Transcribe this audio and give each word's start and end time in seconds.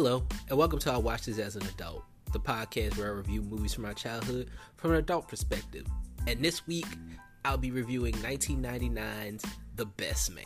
Hello, 0.00 0.22
and 0.48 0.56
welcome 0.56 0.78
to 0.78 0.92
I 0.92 0.96
Watch 0.96 1.26
This 1.26 1.40
as 1.40 1.56
an 1.56 1.66
Adult, 1.66 2.04
the 2.32 2.38
podcast 2.38 2.96
where 2.96 3.08
I 3.08 3.10
review 3.10 3.42
movies 3.42 3.74
from 3.74 3.82
my 3.82 3.94
childhood 3.94 4.48
from 4.76 4.92
an 4.92 4.98
adult 4.98 5.26
perspective. 5.26 5.84
And 6.28 6.40
this 6.40 6.64
week, 6.68 6.86
I'll 7.44 7.58
be 7.58 7.72
reviewing 7.72 8.14
1999's 8.14 9.44
The 9.74 9.86
Best 9.86 10.32
Man. 10.32 10.44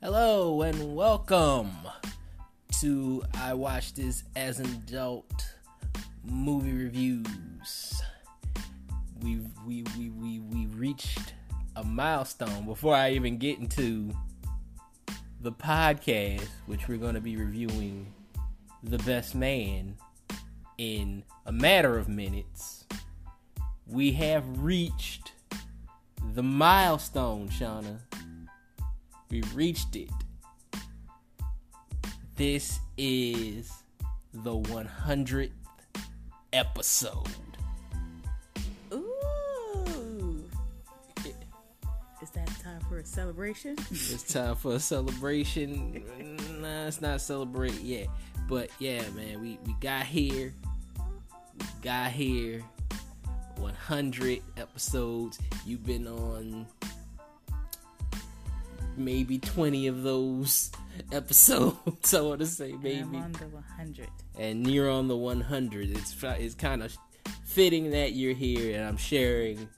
Hello, 0.00 0.62
and 0.62 0.96
welcome 0.96 1.72
to 2.80 3.22
I 3.34 3.52
Watch 3.52 3.92
This 3.92 4.24
as 4.34 4.60
an 4.60 4.66
Adult 4.88 5.53
movie 6.26 6.72
reviews. 6.72 8.02
We 9.22 9.40
we 9.66 9.84
we 9.96 10.10
we 10.10 10.40
we 10.40 10.66
reached 10.66 11.34
a 11.76 11.84
milestone 11.84 12.66
before 12.66 12.94
I 12.94 13.12
even 13.12 13.38
get 13.38 13.58
into 13.58 14.10
the 15.40 15.52
podcast, 15.52 16.48
which 16.66 16.88
we're 16.88 16.98
going 16.98 17.14
to 17.14 17.20
be 17.20 17.36
reviewing 17.36 18.12
The 18.82 18.98
Best 18.98 19.34
Man 19.34 19.96
in 20.78 21.24
a 21.46 21.52
matter 21.52 21.98
of 21.98 22.08
minutes. 22.08 22.84
We 23.86 24.12
have 24.12 24.44
reached 24.62 25.32
the 26.32 26.42
milestone, 26.42 27.48
Shauna. 27.48 27.98
We 29.30 29.42
reached 29.54 29.96
it. 29.96 30.10
This 32.36 32.80
is 32.96 33.70
the 34.32 34.50
100th 34.50 35.50
episode. 36.54 37.26
Ooh. 38.92 40.44
Is 42.22 42.30
that 42.30 42.46
time 42.62 42.80
for 42.88 42.98
a 42.98 43.04
celebration? 43.04 43.76
It's 43.90 44.32
time 44.32 44.54
for 44.56 44.74
a 44.74 44.80
celebration. 44.80 46.04
nah, 46.60 46.86
it's 46.86 47.00
not 47.00 47.20
celebrate 47.20 47.80
yet. 47.80 48.06
But 48.48 48.70
yeah, 48.78 49.02
man, 49.10 49.42
we, 49.42 49.58
we 49.66 49.74
got 49.80 50.06
here. 50.06 50.54
We 51.58 51.66
got 51.82 52.12
here. 52.12 52.62
100 53.56 54.42
episodes. 54.56 55.38
You've 55.66 55.84
been 55.84 56.06
on 56.06 56.66
maybe 58.96 59.38
20 59.38 59.88
of 59.88 60.02
those 60.04 60.70
episodes. 61.12 62.14
I 62.14 62.20
want 62.20 62.40
to 62.40 62.46
say 62.46 62.72
maybe. 62.72 62.96
And 62.96 63.16
I'm 63.16 63.22
on 63.24 63.32
the 63.32 63.46
100. 63.46 64.08
and 64.38 64.66
you're 64.66 64.90
on 64.90 65.08
the 65.08 65.16
100. 65.16 65.90
It's 65.90 66.14
it's 66.22 66.54
kind 66.54 66.82
of 66.82 66.96
fitting 67.44 67.90
that 67.90 68.12
you're 68.12 68.34
here, 68.34 68.76
and 68.76 68.84
I'm 68.86 68.96
sharing 68.96 69.68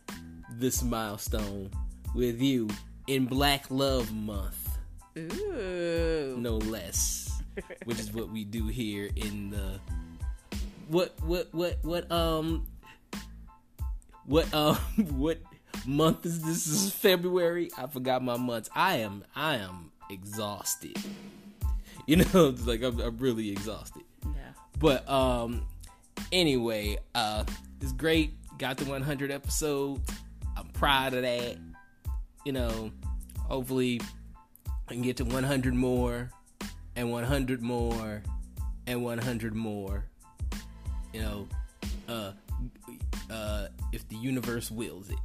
this 0.53 0.83
milestone 0.83 1.71
with 2.15 2.41
you 2.41 2.69
in 3.07 3.27
Black 3.27 3.71
Love 3.71 4.13
Month, 4.13 4.79
Ooh. 5.17 6.37
no 6.39 6.57
less, 6.57 7.43
which 7.85 7.99
is 7.99 8.13
what 8.13 8.31
we 8.31 8.45
do 8.45 8.67
here 8.67 9.11
in 9.17 9.51
the 9.51 9.81
what 10.89 11.15
what 11.23 11.53
what 11.53 11.79
what 11.83 12.11
um 12.11 12.67
what 14.25 14.53
um 14.55 14.77
what 15.17 15.39
month 15.87 16.27
is 16.27 16.41
this? 16.43 16.65
This 16.65 16.83
is 16.85 16.93
February. 16.93 17.71
I 17.77 17.87
forgot 17.87 18.23
my 18.23 18.37
months. 18.37 18.69
I 18.75 18.99
am 18.99 19.25
I 19.35 19.57
am 19.57 19.91
exhausted. 20.11 20.97
You 22.09 22.17
know, 22.19 22.55
like 22.65 22.85
I'm, 22.85 23.01
I'm 23.01 23.17
really 23.19 23.51
exhausted. 23.51 24.05
Yeah. 24.25 24.31
But 24.79 25.09
um 25.09 25.67
anyway, 26.31 26.99
uh 27.17 27.43
it's 27.81 27.91
great. 27.91 28.33
Got 28.59 28.77
the 28.77 28.85
100 28.85 29.33
episode. 29.33 30.01
I'm 30.57 30.69
proud 30.69 31.15
of 31.15 31.23
that. 31.23 31.57
You 32.45 32.53
know, 32.53 32.93
hopefully 33.41 34.01
I 34.89 34.93
can 34.93 35.03
get 35.03 35.17
to 35.17 35.25
100 35.25 35.75
more 35.75 36.31
and 36.95 37.11
100 37.11 37.61
more 37.61 38.23
and 38.87 39.03
100 39.03 39.55
more. 39.57 40.05
You 41.13 41.23
know, 41.23 41.49
uh 42.09 42.33
uh 43.29 43.67
if 43.93 44.09
the 44.09 44.17
universe 44.17 44.71
wills 44.71 45.11
it. 45.11 45.19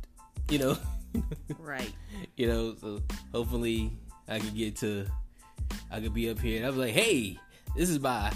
You 0.49 0.57
know, 0.57 0.77
Right. 1.59 1.93
you 2.37 2.47
know, 2.47 2.73
so 2.81 3.03
hopefully 3.31 3.91
I 4.31 4.39
could 4.39 4.55
get 4.55 4.77
to 4.77 5.05
I 5.91 5.99
could 5.99 6.13
be 6.13 6.29
up 6.29 6.39
here 6.39 6.57
and 6.57 6.65
I 6.65 6.69
was 6.69 6.77
like, 6.77 6.93
hey, 6.93 7.37
this 7.75 7.89
is 7.89 7.99
my 7.99 8.31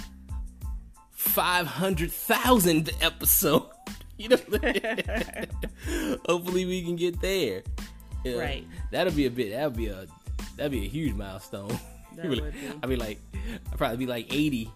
five 1.11 1.67
hundred 1.67 2.11
thousand 2.11 2.91
episode. 3.01 3.63
You 4.17 4.29
know, 4.29 4.37
hopefully 6.25 6.65
we 6.65 6.83
can 6.83 6.95
get 6.95 7.19
there. 7.19 7.63
Yeah, 8.23 8.39
Right. 8.39 8.65
That'll 8.89 9.11
be 9.11 9.25
a 9.25 9.29
bit. 9.29 9.51
That'll 9.51 9.71
be 9.71 9.87
a 9.87 10.07
that'll 10.55 10.71
be 10.71 10.85
a 10.85 10.87
huge 10.87 11.13
milestone. 11.13 11.77
That 12.15 12.29
would 12.29 12.53
be. 12.53 12.59
I'll 12.81 12.87
be 12.87 12.95
like, 12.95 13.19
I'll 13.73 13.77
probably 13.77 13.97
be 13.97 14.05
like 14.05 14.33
eighty 14.33 14.71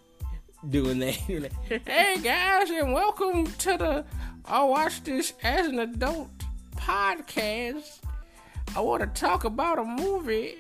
doing 0.69 1.00
that. 1.00 1.13
hey 1.13 2.18
guys, 2.22 2.69
and 2.69 2.91
welcome 2.91 3.46
to 3.46 3.78
the 3.78 4.06
I 4.44 4.62
watch 4.66 5.06
this 5.06 5.31
as 5.41 5.68
an 5.68 5.79
adult 5.79 6.28
podcast. 6.75 8.00
I 8.75 8.81
want 8.81 9.02
to 9.02 9.08
talk 9.22 9.46
about 9.46 9.79
a 9.79 9.85
movie 9.85 10.56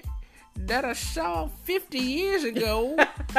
that 0.67 0.85
I 0.85 0.93
saw 0.93 1.47
50 1.47 1.99
years 1.99 2.43
ago 2.43 2.95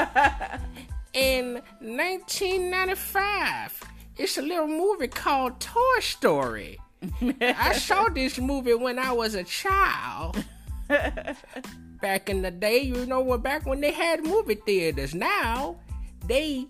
in 1.12 1.54
1995. 1.81 3.82
It's 4.16 4.38
a 4.38 4.42
little 4.42 4.66
movie 4.66 5.08
called 5.08 5.60
Toy 5.60 6.00
Story. 6.00 6.78
I 7.41 7.72
saw 7.75 8.09
this 8.14 8.38
movie 8.38 8.75
when 8.75 8.98
I 8.98 9.12
was 9.12 9.34
a 9.34 9.44
child. 9.44 10.44
Back 12.00 12.28
in 12.28 12.42
the 12.42 12.50
day, 12.50 12.80
you 12.80 13.06
know, 13.06 13.20
when 13.20 13.41
back 13.41 13.66
when 13.66 13.80
they 13.80 13.92
had 13.92 14.25
movie 14.25 14.54
theaters. 14.54 15.14
Now 15.14 15.76
they 16.26 16.66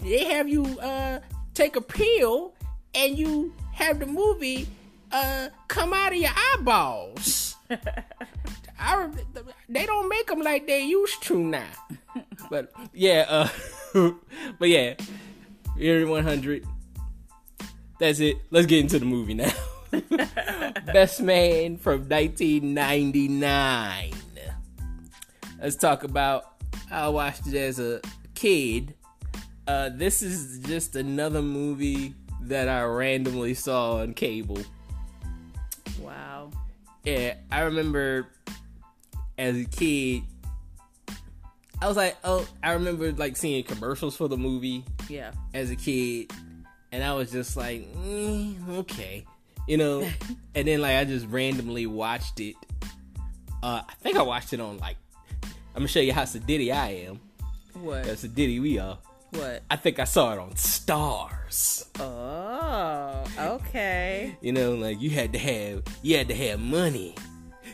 they 0.00 0.24
have 0.24 0.48
you 0.48 0.64
uh 0.80 1.20
take 1.52 1.76
a 1.76 1.82
pill 1.82 2.54
and 2.94 3.18
you 3.18 3.52
have 3.72 4.00
the 4.00 4.06
movie 4.06 4.66
uh 5.12 5.50
come 5.68 5.92
out 5.92 6.12
of 6.12 6.18
your 6.18 6.30
eyeballs. 6.54 7.47
I, 8.78 9.08
they 9.68 9.86
don't 9.86 10.08
make 10.08 10.28
them 10.28 10.40
like 10.40 10.66
they 10.66 10.84
used 10.84 11.22
to 11.24 11.38
now. 11.38 11.68
But 12.50 12.72
yeah, 12.94 13.26
uh, 13.28 13.48
but 14.58 14.68
yeah, 14.68 14.94
Area 15.78 16.06
100. 16.06 16.64
That's 18.00 18.20
it. 18.20 18.36
Let's 18.50 18.66
get 18.66 18.80
into 18.80 18.98
the 18.98 19.04
movie 19.04 19.34
now. 19.34 19.52
Best 20.86 21.20
Man 21.20 21.76
from 21.76 22.08
1999. 22.08 24.12
Let's 25.60 25.76
talk 25.76 26.04
about 26.04 26.54
I 26.90 27.08
watched 27.08 27.46
it 27.48 27.54
as 27.54 27.78
a 27.78 28.00
kid. 28.34 28.94
Uh, 29.66 29.90
this 29.92 30.22
is 30.22 30.60
just 30.60 30.96
another 30.96 31.42
movie 31.42 32.14
that 32.42 32.68
I 32.68 32.82
randomly 32.84 33.54
saw 33.54 33.98
on 33.98 34.14
cable. 34.14 34.60
Wow. 36.00 36.50
Yeah, 37.04 37.34
I 37.50 37.60
remember 37.60 38.26
as 39.38 39.56
a 39.56 39.64
kid, 39.64 40.22
I 41.80 41.86
was 41.88 41.96
like, 41.96 42.16
oh, 42.24 42.46
I 42.62 42.72
remember 42.72 43.12
like 43.12 43.36
seeing 43.36 43.62
commercials 43.64 44.16
for 44.16 44.28
the 44.28 44.36
movie 44.36 44.84
Yeah. 45.08 45.30
as 45.54 45.70
a 45.70 45.76
kid, 45.76 46.32
and 46.92 47.02
I 47.04 47.14
was 47.14 47.30
just 47.30 47.56
like, 47.56 47.92
mm, 47.94 48.68
okay, 48.78 49.24
you 49.66 49.76
know. 49.76 50.00
and 50.54 50.66
then 50.68 50.80
like 50.80 50.96
I 50.96 51.04
just 51.04 51.26
randomly 51.26 51.86
watched 51.86 52.40
it. 52.40 52.56
Uh, 53.62 53.82
I 53.88 53.94
think 54.00 54.16
I 54.16 54.22
watched 54.22 54.52
it 54.52 54.60
on 54.60 54.78
like, 54.78 54.96
I'm 55.42 55.80
gonna 55.82 55.88
show 55.88 56.00
you 56.00 56.12
how 56.12 56.22
sedity 56.22 56.72
I 56.72 57.06
am. 57.06 57.20
What? 57.80 58.06
How 58.06 58.12
sedity 58.12 58.60
we 58.60 58.78
are. 58.78 58.98
What? 59.30 59.62
I 59.70 59.76
think 59.76 59.98
I 59.98 60.04
saw 60.04 60.32
it 60.32 60.38
on 60.38 60.52
Starz. 60.52 61.86
Oh, 62.00 63.24
okay. 63.38 64.36
You 64.40 64.52
know, 64.52 64.74
like 64.74 65.00
you 65.00 65.10
had 65.10 65.32
to 65.34 65.38
have 65.38 65.82
you 66.02 66.16
had 66.16 66.28
to 66.28 66.34
have 66.34 66.60
money 66.60 67.14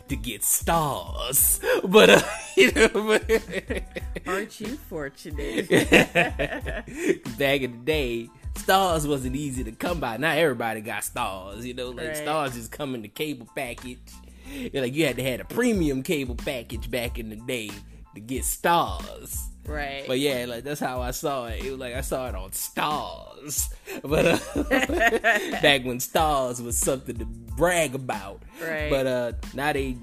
to 0.08 0.16
get 0.16 0.42
Starz. 0.42 1.60
But 1.88 2.10
uh, 2.10 2.22
you 2.56 2.72
know, 2.72 2.88
but 2.88 3.30
Aren't 4.26 4.60
you 4.60 4.76
fortunate? 4.88 5.68
back 5.68 7.60
in 7.60 7.70
the 7.72 7.80
day, 7.84 8.28
Starz 8.54 9.06
wasn't 9.08 9.36
easy 9.36 9.62
to 9.64 9.72
come 9.72 10.00
by. 10.00 10.16
Not 10.16 10.38
everybody 10.38 10.80
got 10.80 11.02
Starz. 11.02 11.62
You 11.62 11.74
know, 11.74 11.90
like 11.90 12.08
Right. 12.08 12.16
Starz 12.16 12.54
just 12.54 12.72
come 12.72 12.94
in 12.94 13.02
the 13.02 13.08
cable 13.08 13.48
package. 13.54 13.98
You're 14.46 14.82
like 14.82 14.94
you 14.94 15.06
had 15.06 15.16
to 15.16 15.22
have 15.22 15.40
a 15.40 15.44
premium 15.44 16.02
cable 16.02 16.34
package 16.36 16.90
back 16.90 17.18
in 17.18 17.30
the 17.30 17.36
day 17.36 17.70
to 18.14 18.20
get 18.20 18.42
Starz. 18.42 19.38
Right. 19.66 20.04
But 20.06 20.18
yeah, 20.18 20.46
like 20.46 20.64
that's 20.64 20.80
how 20.80 21.00
I 21.00 21.10
saw 21.12 21.46
it. 21.46 21.64
It 21.64 21.70
was 21.70 21.80
like 21.80 21.94
I 21.94 22.02
saw 22.02 22.28
it 22.28 22.34
on 22.34 22.50
Starz, 22.50 23.72
but 24.02 24.26
uh, 24.26 24.62
back 25.62 25.84
when 25.84 25.98
Starz 25.98 26.62
was 26.62 26.76
something 26.76 27.16
to 27.16 27.24
brag 27.24 27.94
about. 27.94 28.42
Right. 28.62 28.90
But 28.90 29.06
uh, 29.06 29.32
now 29.54 29.72
they 29.72 29.96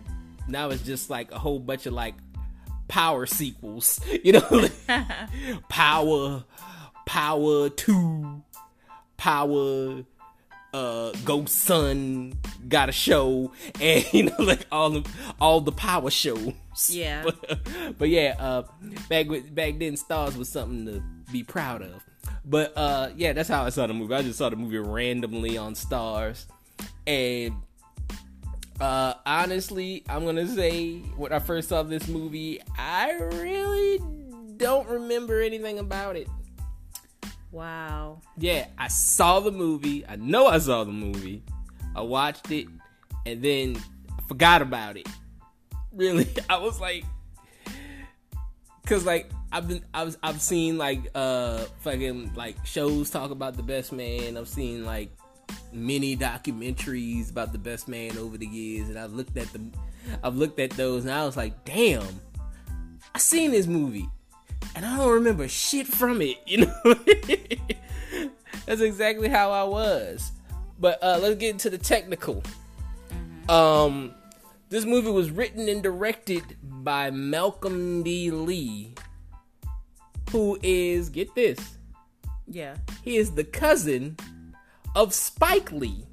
now 0.47 0.69
it's 0.69 0.83
just 0.83 1.09
like 1.09 1.31
a 1.31 1.39
whole 1.39 1.59
bunch 1.59 1.85
of 1.85 1.93
like 1.93 2.15
power 2.87 3.25
sequels. 3.25 3.99
You 4.23 4.33
know, 4.33 4.47
like, 4.51 4.73
Power, 5.69 6.43
Power 7.05 7.69
Two, 7.69 8.43
Power, 9.17 10.03
uh, 10.73 11.11
Ghost 11.25 11.59
Son 11.59 12.33
got 12.67 12.89
a 12.89 12.91
show, 12.91 13.51
and 13.81 14.05
you 14.13 14.23
know, 14.23 14.35
like 14.39 14.65
all 14.71 14.89
the 14.89 15.09
all 15.39 15.61
the 15.61 15.71
Power 15.71 16.09
shows. 16.09 16.53
Yeah. 16.89 17.23
but, 17.43 17.59
but 17.97 18.09
yeah, 18.09 18.35
uh, 18.39 18.63
back 19.09 19.27
with 19.27 19.53
back 19.53 19.79
then, 19.79 19.95
Starz 19.95 20.35
was 20.35 20.49
something 20.49 20.85
to 20.85 21.03
be 21.31 21.43
proud 21.43 21.81
of. 21.81 22.03
But 22.45 22.73
uh, 22.75 23.09
yeah, 23.15 23.33
that's 23.33 23.49
how 23.49 23.63
I 23.63 23.69
saw 23.69 23.87
the 23.87 23.93
movie. 23.93 24.13
I 24.13 24.21
just 24.21 24.37
saw 24.37 24.49
the 24.49 24.55
movie 24.55 24.77
randomly 24.79 25.57
on 25.57 25.73
Starz, 25.73 26.45
and 27.05 27.55
uh, 28.79 29.13
honestly, 29.25 30.03
I'm 30.09 30.25
gonna 30.25 30.47
say 30.47 30.99
when 31.17 31.31
I 31.31 31.39
first 31.39 31.69
saw 31.69 31.83
this 31.83 32.07
movie, 32.07 32.61
I 32.77 33.11
really 33.11 33.99
don't 34.57 34.87
remember 34.87 35.41
anything 35.41 35.79
about 35.79 36.15
it. 36.15 36.27
Wow. 37.51 38.21
Yeah, 38.37 38.67
I 38.77 38.87
saw 38.87 39.39
the 39.41 39.51
movie. 39.51 40.05
I 40.07 40.15
know 40.15 40.47
I 40.47 40.57
saw 40.57 40.83
the 40.83 40.91
movie. 40.91 41.43
I 41.95 42.01
watched 42.01 42.49
it, 42.51 42.67
and 43.25 43.41
then 43.41 43.77
I 44.17 44.21
forgot 44.27 44.61
about 44.61 44.97
it. 44.97 45.07
Really, 45.93 46.25
I 46.49 46.55
was 46.57 46.79
like, 46.79 47.03
cause 48.85 49.05
like 49.05 49.29
I've 49.51 49.67
been, 49.67 49.83
I 49.93 50.03
was, 50.03 50.17
I've 50.23 50.41
seen 50.41 50.77
like 50.77 51.01
uh 51.13 51.65
fucking 51.81 52.31
like 52.33 52.65
shows 52.65 53.09
talk 53.09 53.31
about 53.31 53.57
the 53.57 53.63
best 53.63 53.91
man. 53.91 54.37
I've 54.37 54.47
seen 54.47 54.85
like 54.85 55.11
many 55.73 56.15
documentaries 56.15 57.29
about 57.29 57.51
the 57.51 57.57
best 57.57 57.89
man 57.89 58.17
over 58.17 58.37
the 58.37 58.45
years, 58.47 58.87
and 58.87 58.97
I've 58.97 59.11
looked 59.11 59.35
at 59.35 59.51
the, 59.51 59.59
I've 60.23 60.37
looked 60.37 60.61
at 60.61 60.69
those, 60.71 61.03
and 61.03 61.13
I 61.13 61.25
was 61.25 61.35
like, 61.35 61.65
damn, 61.65 62.21
I 63.13 63.19
seen 63.19 63.51
this 63.51 63.67
movie, 63.67 64.07
and 64.75 64.85
I 64.85 64.97
don't 64.97 65.11
remember 65.13 65.47
shit 65.47 65.87
from 65.87 66.21
it. 66.21 66.37
You 66.45 66.65
know, 66.65 66.95
that's 68.65 68.81
exactly 68.81 69.27
how 69.29 69.51
I 69.51 69.63
was. 69.63 70.31
But 70.79 71.01
uh, 71.03 71.19
let's 71.21 71.35
get 71.37 71.51
into 71.51 71.69
the 71.69 71.77
technical. 71.77 72.43
Um, 73.49 74.13
this 74.69 74.85
movie 74.85 75.11
was 75.11 75.29
written 75.31 75.67
and 75.69 75.81
directed 75.83 76.43
by 76.63 77.11
Malcolm 77.11 78.03
D. 78.03 78.31
Lee, 78.31 78.93
who 80.31 80.57
is 80.63 81.09
get 81.09 81.33
this, 81.35 81.77
Yeah. 82.47 82.75
he 83.03 83.17
is 83.17 83.31
the 83.31 83.43
cousin 83.43 84.17
of 84.95 85.13
Spike 85.13 85.71
Lee. 85.71 86.05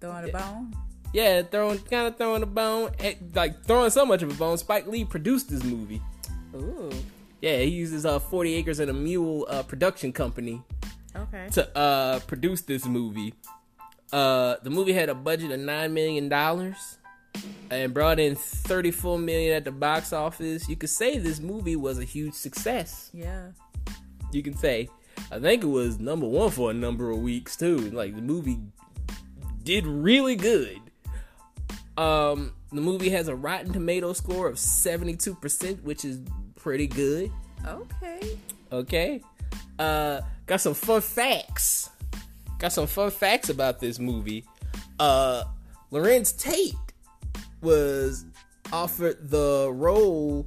Throwing 0.00 0.28
a 0.28 0.32
bone. 0.32 0.74
Yeah, 1.12 1.42
throwing 1.42 1.78
kind 1.80 2.06
of 2.06 2.16
throwing 2.16 2.42
a 2.42 2.46
bone, 2.46 2.92
eh, 3.00 3.14
like 3.34 3.64
throwing 3.64 3.90
so 3.90 4.06
much 4.06 4.22
of 4.22 4.30
a 4.30 4.34
bone. 4.34 4.56
Spike 4.58 4.86
Lee 4.86 5.04
produced 5.04 5.50
this 5.50 5.64
movie. 5.64 6.00
Ooh. 6.54 6.90
Yeah, 7.40 7.58
he 7.58 7.70
uses 7.70 8.04
uh 8.04 8.18
40 8.18 8.54
Acres 8.54 8.80
and 8.80 8.90
a 8.90 8.94
Mule 8.94 9.46
uh, 9.48 9.62
production 9.62 10.12
company 10.12 10.62
Okay. 11.16 11.48
to 11.52 11.76
uh 11.76 12.20
produce 12.20 12.60
this 12.62 12.86
movie. 12.86 13.34
Uh, 14.12 14.56
the 14.64 14.70
movie 14.70 14.92
had 14.92 15.08
a 15.08 15.14
budget 15.14 15.50
of 15.52 15.60
nine 15.60 15.94
million 15.94 16.28
dollars 16.28 16.98
and 17.70 17.94
brought 17.94 18.18
in 18.18 18.34
34 18.34 19.18
million 19.18 19.54
at 19.54 19.64
the 19.64 19.70
box 19.70 20.12
office. 20.12 20.68
You 20.68 20.74
could 20.76 20.90
say 20.90 21.16
this 21.18 21.38
movie 21.40 21.76
was 21.76 21.98
a 22.00 22.04
huge 22.04 22.34
success. 22.34 23.10
Yeah. 23.14 23.50
You 24.32 24.42
can 24.42 24.56
say, 24.56 24.88
I 25.30 25.38
think 25.38 25.62
it 25.62 25.68
was 25.68 26.00
number 26.00 26.26
one 26.26 26.50
for 26.50 26.70
a 26.72 26.74
number 26.74 27.10
of 27.10 27.18
weeks 27.18 27.56
too. 27.56 27.76
Like 27.90 28.16
the 28.16 28.22
movie 28.22 28.58
did 29.62 29.86
really 29.86 30.34
good. 30.36 30.80
Um, 31.96 32.52
the 32.72 32.80
movie 32.80 33.10
has 33.10 33.28
a 33.28 33.34
Rotten 33.36 33.72
Tomato 33.72 34.12
score 34.12 34.48
of 34.48 34.56
72%, 34.56 35.82
which 35.82 36.04
is 36.04 36.20
pretty 36.60 36.86
good. 36.86 37.32
Okay. 37.66 38.38
Okay. 38.70 39.22
Uh 39.78 40.20
got 40.46 40.60
some 40.60 40.74
fun 40.74 41.00
facts. 41.00 41.90
Got 42.58 42.72
some 42.72 42.86
fun 42.86 43.10
facts 43.10 43.48
about 43.48 43.80
this 43.80 43.98
movie. 43.98 44.44
Uh 44.98 45.44
Larenz 45.90 46.38
Tate 46.38 46.74
was 47.62 48.24
offered 48.72 49.30
the 49.30 49.70
role 49.72 50.46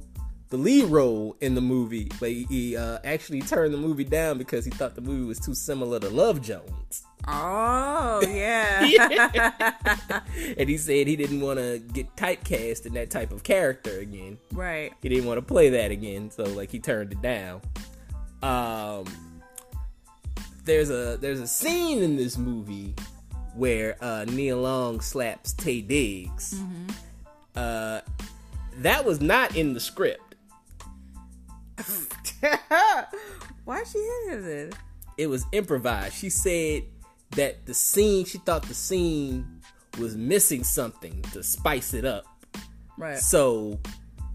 the 0.50 0.56
lead 0.56 0.84
role 0.84 1.36
in 1.40 1.54
the 1.56 1.60
movie, 1.60 2.08
but 2.20 2.28
he, 2.30 2.44
he 2.44 2.76
uh, 2.76 2.98
actually 3.02 3.40
turned 3.40 3.74
the 3.74 3.78
movie 3.78 4.04
down 4.04 4.38
because 4.38 4.64
he 4.64 4.70
thought 4.70 4.94
the 4.94 5.00
movie 5.00 5.24
was 5.24 5.40
too 5.40 5.54
similar 5.54 5.98
to 5.98 6.08
Love 6.08 6.40
Jones. 6.42 7.02
Oh 7.26 8.22
yeah. 8.28 8.80
and 10.58 10.68
he 10.68 10.76
said 10.76 11.06
he 11.06 11.16
didn't 11.16 11.40
want 11.40 11.58
to 11.58 11.78
get 11.92 12.14
typecast 12.16 12.86
in 12.86 12.92
that 12.94 13.10
type 13.10 13.32
of 13.32 13.42
character 13.42 13.98
again. 14.00 14.38
right. 14.52 14.92
he 15.02 15.08
didn't 15.08 15.24
want 15.26 15.38
to 15.38 15.42
play 15.42 15.70
that 15.70 15.90
again 15.90 16.30
so 16.30 16.44
like 16.44 16.70
he 16.70 16.78
turned 16.78 17.12
it 17.12 17.22
down 17.22 17.62
um 18.42 19.04
there's 20.64 20.90
a 20.90 21.16
there's 21.20 21.40
a 21.40 21.46
scene 21.46 22.02
in 22.02 22.16
this 22.16 22.36
movie 22.36 22.94
where 23.54 23.96
uh 24.02 24.24
Nia 24.26 24.56
Long 24.56 25.00
slaps 25.00 25.54
Taye 25.54 25.86
Diggs 25.86 26.60
uh 27.56 28.00
that 28.78 29.04
was 29.04 29.20
not 29.20 29.56
in 29.56 29.72
the 29.72 29.80
script 29.80 30.34
Why 33.64 33.82
she 33.84 33.98
hit 33.98 34.32
him 34.34 34.44
then? 34.44 34.70
it 35.16 35.26
was 35.28 35.46
improvised 35.52 36.14
she 36.14 36.28
said 36.28 36.82
that 37.36 37.66
the 37.66 37.74
scene 37.74 38.24
she 38.24 38.38
thought 38.38 38.62
the 38.64 38.74
scene 38.74 39.60
was 39.98 40.16
missing 40.16 40.64
something 40.64 41.22
to 41.32 41.42
spice 41.42 41.94
it 41.94 42.04
up 42.04 42.24
Right. 42.96 43.18
so 43.18 43.80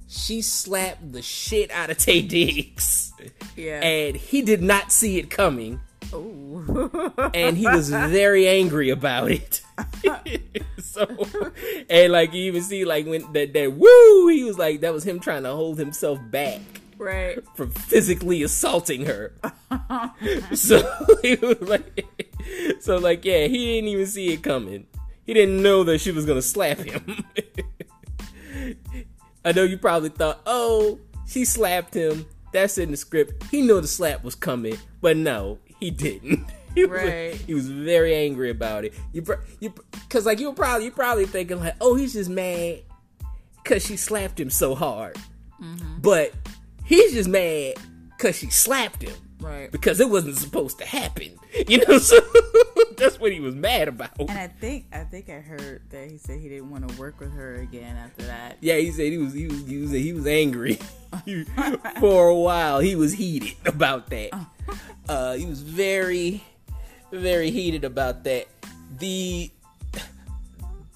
she 0.08 0.42
slapped 0.42 1.12
the 1.14 1.22
shit 1.22 1.72
out 1.72 1.90
of 1.90 1.98
Taye 1.98 2.28
Diggs 2.28 3.14
Yeah. 3.56 3.82
and 3.82 4.16
he 4.16 4.42
did 4.42 4.62
not 4.62 4.92
see 4.92 5.18
it 5.18 5.30
coming 5.30 5.80
Ooh. 6.14 7.12
and 7.34 7.56
he 7.58 7.68
was 7.68 7.90
very 7.90 8.48
angry 8.48 8.90
about 8.90 9.30
it 9.32 9.62
so 10.82 11.06
and 11.90 12.12
like 12.12 12.34
you 12.34 12.44
even 12.44 12.62
see 12.64 12.84
like 12.84 13.06
when 13.06 13.32
that 13.34 13.54
that 13.54 13.74
woo 13.74 14.28
he 14.28 14.44
was 14.44 14.58
like 14.58 14.82
that 14.82 14.92
was 14.94 15.04
him 15.06 15.20
trying 15.20 15.44
to 15.44 15.52
hold 15.52 15.78
himself 15.78 16.20
back 16.32 16.60
right. 16.98 17.38
from 17.56 17.70
physically 17.72 18.44
assaulting 18.44 19.06
her 19.06 19.32
so 20.54 20.80
he 21.22 21.36
was 21.36 21.62
like 21.62 22.19
so 22.80 22.98
like 22.98 23.24
yeah 23.26 23.48
he 23.48 23.76
didn't 23.76 23.90
even 23.90 24.06
see 24.06 24.34
it 24.34 24.42
coming 24.42 24.86
he 25.26 25.34
didn't 25.34 25.62
know 25.62 25.84
that 25.84 26.00
she 26.00 26.12
was 26.12 26.26
gonna 26.26 26.42
slap 26.42 26.80
him 26.80 27.24
I 29.46 29.52
know 29.52 29.64
you 29.64 29.78
probably 29.78 30.10
thought, 30.10 30.42
oh, 30.46 31.00
she 31.26 31.46
slapped 31.46 31.94
him. 31.94 32.26
That's 32.52 32.78
in 32.78 32.92
the 32.92 32.98
script. 32.98 33.44
He 33.52 33.62
knew 33.62 33.80
the 33.80 33.88
slap 33.88 34.24
was 34.24 34.36
coming, 34.36 34.78
but 35.02 35.18
no, 35.18 35.60
he 35.80 35.92
didn't. 35.92 36.46
He 36.76 36.86
was, 36.86 37.02
Right. 37.02 37.34
he 37.34 37.56
was 37.56 37.68
very 37.68 38.14
angry 38.14 38.52
about 38.52 38.86
it. 38.86 38.94
You, 39.12 39.26
you, 39.60 39.74
because 39.92 40.28
like 40.28 40.40
you 40.40 40.50
were 40.50 40.56
probably, 40.56 40.86
you 40.86 40.92
probably 40.92 41.26
thinking 41.26 41.60
like, 41.60 41.74
oh, 41.82 41.96
he's 41.96 42.14
just 42.14 42.30
mad 42.30 42.84
because 43.64 43.84
she 43.84 43.98
slapped 43.98 44.40
him 44.40 44.52
so 44.52 44.76
hard, 44.76 45.18
mm-hmm. 45.60 46.00
but 46.00 46.32
he's 46.86 47.12
just 47.14 47.28
mad 47.28 47.74
because 48.16 48.38
she 48.38 48.52
slapped 48.52 49.02
him 49.02 49.16
Right. 49.40 49.72
because 49.72 50.00
it 50.00 50.10
wasn't 50.10 50.38
supposed 50.38 50.78
to 50.80 50.86
happen. 50.86 51.38
You 51.68 51.84
know, 51.88 51.98
so 51.98 52.18
that's 52.98 53.20
what 53.20 53.32
he 53.32 53.40
was 53.40 53.56
mad 53.56 53.88
about. 53.88 54.12
And 54.20 54.30
I 54.32 54.48
think 54.48 54.86
I 54.94 55.04
think 55.04 55.30
I 55.30 55.40
heard 55.40 55.82
that 55.90 56.10
he 56.10 56.18
said 56.18 56.40
he 56.40 56.48
didn't 56.48 56.70
want 56.70 56.88
to 56.88 56.96
work 57.00 57.20
with 57.20 57.34
her 57.34 57.56
again 57.56 57.98
after 57.98 58.24
that. 58.24 58.58
Yeah, 58.62 58.78
he 58.78 58.92
said 58.92 59.12
he 59.12 59.18
was 59.18 59.34
he 59.34 59.48
was 59.48 59.68
he 59.68 59.78
was, 59.78 59.92
he 59.92 60.14
was 60.14 60.28
angry 60.28 60.78
for 62.00 62.28
a 62.30 62.36
while. 62.36 62.80
He 62.80 62.96
was 62.96 63.14
heated 63.14 63.56
about 63.66 64.10
that. 64.12 64.30
Uh, 65.08 65.34
he 65.34 65.46
was 65.48 65.62
very 65.62 66.44
very 67.12 67.50
heated 67.52 67.84
about 67.84 68.24
that. 68.26 68.48
The 69.00 69.52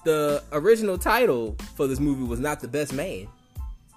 the 0.04 0.42
original 0.52 0.98
title 0.98 1.56
for 1.74 1.86
this 1.86 1.98
movie 2.00 2.24
was 2.24 2.40
not 2.40 2.60
the 2.60 2.68
best 2.68 2.92
man. 2.92 3.26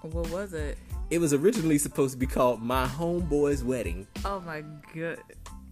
What 0.02 0.30
was 0.30 0.52
it? 0.52 0.76
It 1.10 1.20
was 1.20 1.32
originally 1.32 1.78
supposed 1.78 2.12
to 2.12 2.18
be 2.18 2.26
called 2.26 2.60
My 2.60 2.86
Homeboy's 2.86 3.64
Wedding. 3.64 4.06
Oh 4.24 4.40
my 4.40 4.62
god. 4.94 5.18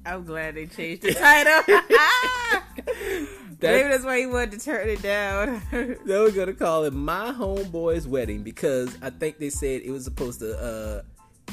I'm 0.06 0.24
glad 0.24 0.54
they 0.54 0.66
changed 0.66 1.02
the 1.02 1.12
title. 1.14 1.62
Maybe 3.60 3.88
that's 3.88 4.04
why 4.04 4.18
he 4.20 4.26
wanted 4.26 4.52
to 4.52 4.58
turn 4.64 4.88
it 4.88 5.02
down. 5.02 5.60
They 6.06 6.18
were 6.18 6.30
gonna 6.30 6.52
call 6.54 6.84
it 6.84 6.92
My 6.92 7.32
Homeboy's 7.32 8.06
Wedding 8.06 8.42
because 8.42 8.96
I 9.02 9.10
think 9.10 9.38
they 9.38 9.50
said 9.50 9.82
it 9.82 9.90
was 9.90 10.04
supposed 10.04 10.40
to 10.40 10.56
uh, 10.58 11.02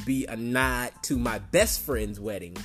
be 0.06 0.26
a 0.28 0.36
nod 0.36 0.92
to 1.04 1.18
my 1.18 1.40
best 1.40 1.82
friend's 1.82 2.20
wedding, 2.20 2.56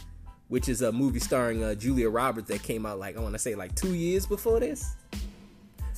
which 0.48 0.68
is 0.68 0.82
a 0.82 0.92
movie 0.92 1.20
starring 1.20 1.64
uh, 1.64 1.74
Julia 1.74 2.10
Roberts 2.10 2.48
that 2.48 2.62
came 2.62 2.84
out 2.86 2.98
like 2.98 3.16
I 3.16 3.20
want 3.20 3.34
to 3.34 3.38
say 3.38 3.54
like 3.54 3.74
two 3.74 3.94
years 3.94 4.26
before 4.26 4.60
this. 4.60 4.94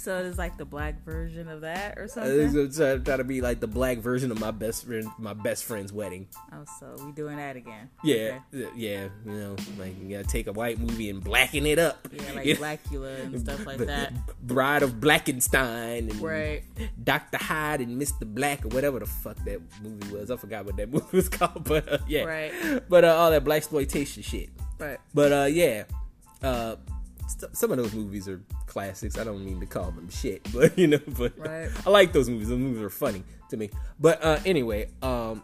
So 0.01 0.19
it's 0.25 0.39
like 0.39 0.57
the 0.57 0.65
black 0.65 1.05
version 1.05 1.49
of 1.49 1.61
that 1.61 1.99
or 1.99 2.09
something. 2.09 2.57
It's 2.57 2.77
try, 2.77 2.97
try 2.99 3.17
to 3.17 3.25
be 3.25 3.41
like 3.41 3.61
the 3.61 3.67
black 3.67 3.99
version 3.99 4.31
of 4.31 4.41
my 4.41 4.51
best 4.51 4.87
friend, 4.87 5.07
my 5.19 5.35
best 5.35 5.65
friend's 5.65 5.93
wedding. 5.93 6.27
oh, 6.53 6.65
so 6.79 6.97
we 7.05 7.13
doing 7.13 7.37
that 7.37 7.57
again? 7.57 7.91
Yeah, 8.03 8.41
Okay. 8.55 8.69
yeah, 8.77 9.09
you 9.27 9.33
know, 9.33 9.57
like 9.79 9.95
you 10.03 10.17
gotta 10.17 10.29
take 10.29 10.47
a 10.47 10.53
white 10.53 10.79
movie 10.79 11.11
and 11.11 11.23
blacken 11.23 11.67
it 11.67 11.79
up. 11.79 12.09
Yeah, 12.13 12.23
like 12.35 12.47
You 12.47 12.55
know? 12.55 12.61
Blackula 12.61 13.23
and 13.25 13.41
stuff 13.41 13.67
like 13.67 13.79
that. 13.79 14.13
Bride 14.47 14.83
of 14.83 14.95
Blackenstein 15.01 16.11
and 16.11 16.21
Right. 16.21 16.63
Dr. 17.03 17.39
Hyde 17.39 17.81
and 17.81 18.01
Mr. 18.01 18.27
Black 18.27 18.65
or 18.65 18.69
whatever 18.69 18.99
the 18.99 19.07
fuck 19.07 19.37
that 19.45 19.61
movie 19.83 20.13
was. 20.17 20.31
I 20.31 20.37
forgot 20.37 20.65
what 20.65 20.77
that 20.77 20.91
movie 20.93 21.05
was 21.17 21.29
called, 21.29 21.65
but 21.65 21.91
uh, 21.93 21.99
yeah, 22.09 22.25
Right. 22.25 22.53
But 22.89 23.05
uh, 23.05 23.15
all 23.17 23.31
that 23.31 23.45
black 23.45 23.59
exploitation 23.59 24.23
shit. 24.23 24.49
Right. 24.79 24.99
But 25.13 25.33
uh, 25.33 25.45
yeah, 25.51 25.85
uh, 26.43 26.77
st- 27.31 27.57
some 27.57 27.71
of 27.71 27.77
those 27.79 27.95
movies 27.95 28.29
are 28.29 28.41
classics. 28.67 29.19
I 29.19 29.25
don't 29.25 29.45
mean 29.45 29.61
to 29.61 29.67
call 29.67 29.91
them 29.91 30.09
shit, 30.11 30.47
but 30.55 30.79
you 30.79 30.87
know, 30.87 31.01
but 31.19 31.39
Right. 31.39 31.71
I 31.87 31.91
like 31.91 32.13
those 32.13 32.29
movies. 32.29 32.49
Those 32.49 32.59
movies 32.59 32.83
are 32.83 32.91
funny 32.91 33.25
to 33.51 33.57
me. 33.57 33.71
But 33.99 34.23
uh, 34.25 34.39
anyway, 34.45 34.89
um, 35.03 35.43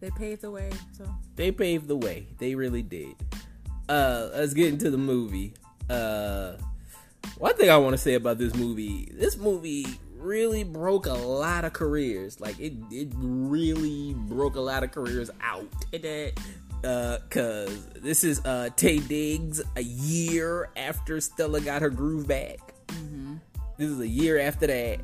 They 0.00 0.10
paved 0.10 0.42
the 0.42 0.50
way, 0.50 0.70
so 0.96 1.04
they 1.36 1.50
paved 1.52 1.88
the 1.88 1.96
way. 1.96 2.26
They 2.38 2.54
really 2.54 2.82
did. 2.82 3.14
Uh, 3.88 4.30
let's 4.34 4.54
get 4.54 4.68
into 4.72 4.90
the 4.90 4.98
movie. 4.98 5.54
Uh, 5.90 6.54
one 7.38 7.54
thing 7.56 7.70
I 7.70 7.76
want 7.78 7.92
to 7.94 7.98
say 7.98 8.14
about 8.14 8.38
this 8.38 8.54
movie, 8.54 9.08
this 9.12 9.36
movie 9.36 9.86
really 10.16 10.64
broke 10.64 11.06
a 11.06 11.12
lot 11.12 11.64
of 11.66 11.72
careers. 11.74 12.40
Like 12.40 12.58
it, 12.58 12.72
it 12.90 13.08
really 13.16 14.14
broke 14.14 14.56
a 14.56 14.60
lot 14.60 14.82
of 14.82 14.90
careers 14.90 15.30
out. 15.42 15.66
it 15.92 16.02
did. 16.02 16.38
Uh, 16.84 17.18
cause 17.30 17.86
this 17.94 18.24
is 18.24 18.40
uh 18.44 18.68
Taye 18.76 19.06
Diggs 19.08 19.62
a 19.76 19.82
year 19.82 20.70
after 20.76 21.20
Stella 21.20 21.60
got 21.60 21.82
her 21.82 21.90
groove 21.90 22.28
back. 22.28 22.58
This 23.76 23.90
is 23.90 24.00
a 24.00 24.08
year 24.08 24.38
after 24.38 24.66
that. 24.66 25.00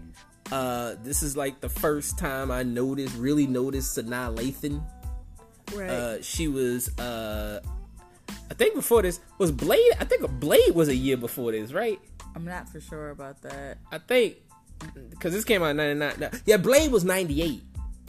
Uh, 0.53 0.95
this 1.03 1.23
is 1.23 1.37
like 1.37 1.61
the 1.61 1.69
first 1.69 2.19
time 2.19 2.51
I 2.51 2.63
noticed, 2.63 3.17
really 3.17 3.47
noticed 3.47 3.97
Sanaa 3.97 4.37
Lathan. 4.37 4.83
Right. 5.75 5.91
Uh, 5.91 6.23
she 6.23 6.49
was 6.49 6.97
uh, 6.99 7.61
I 8.51 8.55
think 8.55 8.75
before 8.75 9.03
this 9.03 9.21
was 9.39 9.53
Blade. 9.53 9.93
I 9.99 10.05
think 10.05 10.29
Blade 10.41 10.75
was 10.75 10.89
a 10.89 10.95
year 10.95 11.17
before 11.17 11.53
this, 11.53 11.73
right? 11.73 12.01
I'm 12.35 12.45
not 12.45 12.69
for 12.69 12.81
sure 12.81 13.11
about 13.11 13.43
that. 13.43 13.79
I 13.91 13.99
think 13.99 14.37
because 15.11 15.33
this 15.33 15.45
came 15.45 15.63
out 15.63 15.71
in 15.71 15.99
'99. 15.99 16.31
Yeah, 16.47 16.57
Blade 16.57 16.91
was 16.91 17.05
'98. 17.05 17.63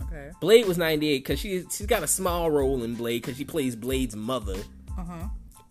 Okay. 0.08 0.32
Blade 0.40 0.68
was 0.68 0.78
'98 0.78 1.18
because 1.20 1.40
she 1.40 1.64
she's 1.72 1.88
got 1.88 2.04
a 2.04 2.08
small 2.08 2.50
role 2.52 2.84
in 2.84 2.96
Blade 2.96 3.22
because 3.22 3.38
she 3.38 3.46
plays 3.46 3.76
Blade's 3.76 4.16
mother 4.16 4.58
Uh 4.98 5.04
huh. 5.04 5.28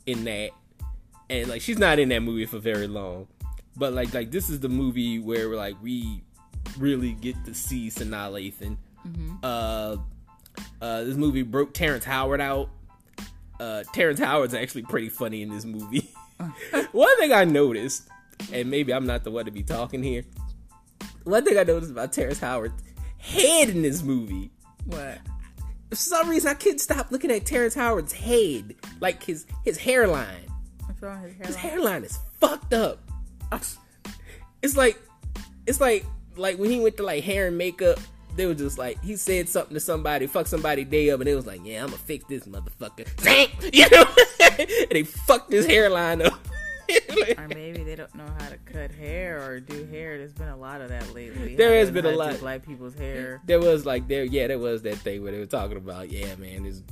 in 0.06 0.24
that, 0.24 0.50
and 1.28 1.48
like 1.48 1.60
she's 1.62 1.78
not 1.78 1.98
in 1.98 2.08
that 2.10 2.20
movie 2.20 2.46
for 2.46 2.58
very 2.58 2.86
long. 2.86 3.26
But 3.76 3.92
like 3.92 4.12
like 4.14 4.30
this 4.30 4.48
is 4.50 4.60
the 4.60 4.68
movie 4.68 5.18
where 5.18 5.48
like 5.56 5.76
we 5.82 6.22
really 6.78 7.12
get 7.12 7.36
to 7.46 7.54
see 7.54 7.88
Sanaa 7.88 8.30
Lathan. 8.30 8.76
Uh, 9.42 9.96
uh, 10.82 11.04
this 11.04 11.16
movie 11.16 11.42
broke 11.42 11.72
Terrence 11.72 12.04
Howard 12.04 12.40
out. 12.40 12.68
Uh, 13.58 13.82
Terrence 13.94 14.20
Howard's 14.20 14.54
actually 14.54 14.82
pretty 14.82 15.08
funny 15.08 15.42
in 15.42 15.50
this 15.50 15.64
movie. 15.64 16.10
One 16.92 17.18
thing 17.18 17.32
I 17.32 17.44
noticed, 17.44 18.08
and 18.52 18.70
maybe 18.70 18.92
I'm 18.94 19.06
not 19.06 19.24
the 19.24 19.30
one 19.30 19.44
to 19.44 19.50
be 19.50 19.62
talking 19.62 20.02
here. 20.02 20.24
One 21.24 21.44
thing 21.44 21.58
I 21.58 21.64
noticed 21.64 21.90
about 21.92 22.12
Terrence 22.12 22.38
Howard's 22.40 22.82
head 23.20 23.68
in 23.70 23.82
this 23.82 24.02
movie 24.02 24.50
What? 24.86 25.18
for 25.90 25.96
some 25.96 26.28
reason 26.28 26.50
I 26.50 26.54
couldn't 26.54 26.78
stop 26.80 27.10
looking 27.10 27.30
at 27.30 27.44
Terrence 27.46 27.74
Howard's 27.74 28.12
head, 28.12 28.74
like 29.00 29.22
his 29.22 29.46
his 29.64 29.76
hairline. 29.78 30.46
What's 30.86 31.00
wrong 31.02 31.22
with 31.22 31.36
his 31.36 31.46
His 31.48 31.56
hairline? 31.56 31.82
hairline 31.82 32.04
is 32.04 32.18
fucked 32.40 32.74
up. 32.74 32.98
It's 34.62 34.76
like 34.76 35.00
it's 35.66 35.80
like 35.80 36.04
like 36.36 36.58
when 36.58 36.70
he 36.70 36.80
went 36.80 36.96
to 36.98 37.02
like 37.02 37.24
hair 37.24 37.46
and 37.48 37.56
makeup. 37.58 37.98
They 38.36 38.46
were 38.46 38.54
just 38.54 38.78
like 38.78 39.02
he 39.02 39.16
said 39.16 39.48
something 39.48 39.74
to 39.74 39.80
somebody, 39.80 40.26
fuck 40.28 40.46
somebody 40.46 40.84
day 40.84 41.10
up, 41.10 41.18
and 41.20 41.28
it 41.28 41.34
was 41.34 41.46
like, 41.46 41.60
"Yeah, 41.64 41.80
I'm 41.82 41.86
gonna 41.86 41.98
fix 41.98 42.24
this 42.26 42.44
motherfucker." 42.46 43.06
You 43.72 43.90
know, 43.90 44.04
and 44.58 44.90
they 44.92 45.02
fucked 45.02 45.50
his 45.52 45.66
hairline 45.66 46.22
up. 46.22 46.39
Or 47.38 47.48
maybe 47.48 47.82
they 47.84 47.94
don't 47.96 48.14
know 48.14 48.26
how 48.38 48.48
to 48.48 48.56
cut 48.58 48.90
hair 48.92 49.42
or 49.42 49.60
do 49.60 49.84
hair. 49.86 50.18
There's 50.18 50.32
been 50.32 50.48
a 50.48 50.56
lot 50.56 50.80
of 50.80 50.88
that 50.88 51.14
lately. 51.14 51.54
There 51.56 51.78
has 51.78 51.90
been 51.90 52.06
a 52.06 52.10
lot. 52.12 52.38
black 52.40 52.64
people's 52.66 52.94
hair. 52.94 53.40
there 53.46 53.60
was 53.60 53.86
like 53.86 54.08
there 54.08 54.24
yeah 54.24 54.46
there 54.48 54.58
was 54.58 54.82
that 54.82 54.96
thing 54.98 55.22
where 55.22 55.32
they 55.32 55.38
were 55.38 55.46
talking 55.46 55.76
about 55.76 56.10
yeah 56.10 56.34
man 56.36 56.62
there's 56.64 56.82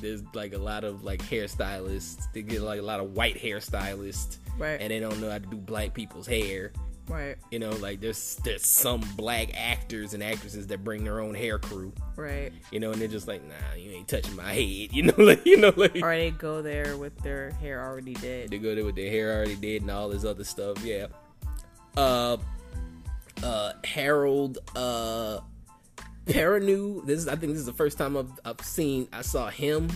there's 0.00 0.22
like 0.34 0.52
a 0.52 0.58
lot 0.58 0.84
of 0.84 1.02
like 1.04 1.20
hairstylists 1.22 2.24
they 2.32 2.42
get 2.42 2.60
like 2.62 2.78
a 2.78 2.82
lot 2.82 3.00
of 3.00 3.12
white 3.14 3.36
hairstylists 3.36 4.38
Right. 4.58 4.80
and 4.80 4.90
they 4.90 5.00
don't 5.00 5.20
know 5.20 5.28
how 5.30 5.38
to 5.38 5.46
do 5.46 5.56
black 5.56 5.92
people's 5.92 6.26
hair 6.26 6.72
Right. 7.08 7.36
you 7.52 7.58
know 7.58 7.70
like 7.70 8.00
there's 8.00 8.36
there's 8.44 8.66
some 8.66 9.00
black 9.16 9.50
actors 9.54 10.12
and 10.12 10.22
actresses 10.22 10.66
that 10.66 10.82
bring 10.82 11.04
their 11.04 11.20
own 11.20 11.34
hair 11.34 11.58
crew 11.58 11.92
Right. 12.16 12.52
you 12.72 12.80
know 12.80 12.90
and 12.90 13.00
they're 13.00 13.06
just 13.06 13.28
like 13.28 13.42
nah 13.46 13.54
you 13.76 13.92
ain't 13.92 14.08
touching 14.08 14.34
my 14.34 14.52
head 14.52 14.88
you 14.92 15.04
know 15.04 15.14
like 15.16 15.46
you 15.46 15.56
know 15.56 15.72
like 15.76 15.96
Or 16.02 16.16
they 16.16 16.30
go 16.32 16.62
there 16.62 16.96
with 16.96 17.16
their 17.18 17.50
hair 17.52 17.84
already 17.86 18.14
dead. 18.14 18.50
they 18.50 18.58
go 18.58 18.74
there 18.74 18.84
with 18.84 18.96
their 18.96 19.10
hair 19.10 19.36
already 19.36 19.54
dead 19.56 19.82
and 19.82 19.90
all 19.90 20.08
this 20.08 20.24
other 20.24 20.44
stuff. 20.44 20.84
Yeah. 20.84 21.06
Uh, 21.96 22.36
uh, 23.42 23.72
Harold 23.84 24.58
uh, 24.74 25.38
Perrineau. 26.26 27.04
This 27.06 27.20
is, 27.20 27.28
I 27.28 27.36
think 27.36 27.52
this 27.52 27.60
is 27.60 27.66
the 27.66 27.72
first 27.72 27.98
time 27.98 28.16
I've, 28.16 28.30
I've 28.44 28.60
seen 28.60 29.08
I 29.12 29.22
saw 29.22 29.48
him. 29.48 29.90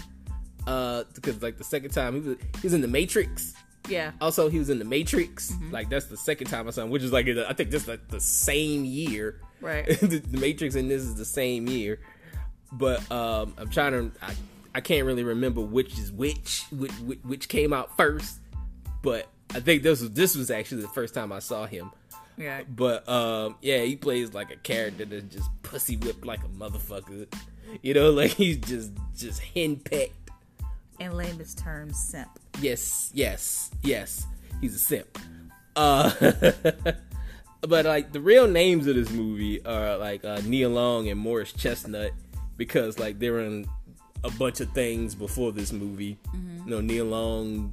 Uh, 0.67 1.05
because 1.15 1.43
like 1.43 1.57
the 1.59 1.65
second 1.65 1.91
time 1.91 2.15
he 2.15 2.21
was 2.29 2.37
he 2.39 2.61
was 2.67 2.75
in 2.75 2.81
the 2.83 2.89
Matrix. 2.89 3.55
Yeah. 3.89 4.13
Also, 4.21 4.49
he 4.49 4.59
was 4.59 4.71
in 4.71 4.79
the 4.79 4.85
Matrix. 4.85 5.53
Like 5.71 5.89
that's 5.89 6.07
the 6.07 6.17
second 6.17 6.49
time 6.49 6.69
I 6.69 6.71
saw 6.71 6.83
him, 6.83 6.91
which 6.91 7.03
is 7.03 7.13
like 7.13 7.27
I 7.29 7.53
think 7.53 7.71
just 7.71 7.89
like 7.89 8.09
the 8.09 8.21
same 8.21 8.85
year. 8.85 9.41
Right. 9.61 9.87
the, 10.01 10.19
the 10.19 10.39
Matrix 10.39 10.75
and 10.75 10.91
this 10.91 11.03
is 11.03 11.17
the 11.17 11.25
same 11.25 11.67
year. 11.67 12.01
But 12.73 13.11
um, 13.11 13.55
I'm 13.59 13.71
trying 13.71 13.93
to. 13.93 14.13
I, 14.23 14.35
I 14.75 14.81
can't 14.81 15.05
really 15.05 15.25
remember 15.25 15.61
which 15.61 15.99
is 15.99 16.13
which, 16.13 16.65
which, 16.71 16.93
which, 17.01 17.19
which 17.25 17.49
came 17.49 17.73
out 17.73 17.97
first. 17.97 18.39
But 19.03 19.29
I 19.55 19.61
think 19.61 19.83
this 19.83 20.01
was 20.01 20.11
this 20.13 20.37
was 20.37 20.51
actually 20.51 20.83
the 20.83 20.89
first 20.89 21.15
time 21.15 21.33
I 21.33 21.41
saw 21.41 21.67
him. 21.67 21.91
Yeah. 22.37 22.63
But 22.69 23.09
um, 23.09 23.57
yeah, 23.61 23.83
he 23.83 23.97
plays 23.97 24.33
like 24.33 24.51
a 24.51 24.57
character 24.57 25.05
that's 25.05 25.35
just 25.35 25.51
pussy 25.63 25.97
whipped 25.97 26.25
like 26.25 26.41
a 26.45 26.49
motherfucker. 26.49 27.33
You 27.83 27.95
know, 27.95 28.11
like 28.11 28.33
he's 28.33 28.59
just 28.59 28.93
just 29.17 29.43
henpecked. 29.55 30.13
In 31.01 31.17
layman's 31.17 31.55
terms, 31.55 31.99
simp. 31.99 32.29
Yes, 32.61 33.11
yes, 33.15 33.71
yes. 33.83 34.27
He's 34.61 34.75
a 34.75 34.79
simp. 34.79 35.19
Uh, 35.75 36.11
but 37.63 37.87
like 37.87 38.13
the 38.13 38.21
real 38.21 38.47
names 38.47 38.87
of 38.87 38.97
this 38.97 39.11
movie 39.11 39.65
are 39.65 39.97
like 39.97 40.25
uh, 40.27 40.43
Nia 40.45 40.69
Long 40.69 41.09
and 41.09 41.19
Morris 41.19 41.53
Chestnut 41.53 42.13
because 42.59 42.99
like 42.99 43.19
they 43.19 43.31
were 43.31 43.41
in 43.41 43.67
a 44.23 44.31
bunch 44.33 44.61
of 44.61 44.71
things 44.73 45.15
before 45.15 45.53
this 45.53 45.73
movie. 45.73 46.19
You 46.35 46.71
know, 46.71 46.81
Nia 46.83 47.05
Long, 47.05 47.73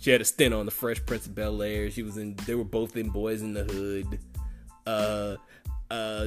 she 0.00 0.10
had 0.10 0.20
a 0.20 0.24
stint 0.24 0.52
on 0.52 0.64
the 0.64 0.72
Fresh 0.72 1.06
Prince 1.06 1.26
of 1.26 1.36
Bel 1.36 1.62
Air. 1.62 1.90
She 1.92 2.02
was 2.02 2.16
in. 2.16 2.34
They 2.44 2.56
were 2.56 2.64
both 2.64 2.96
in 2.96 3.12
Boyz 3.12 3.40
n 3.40 3.54
the 3.54 3.64
Hood. 3.64 4.18
Uh, 4.84 5.36
uh. 5.92 6.26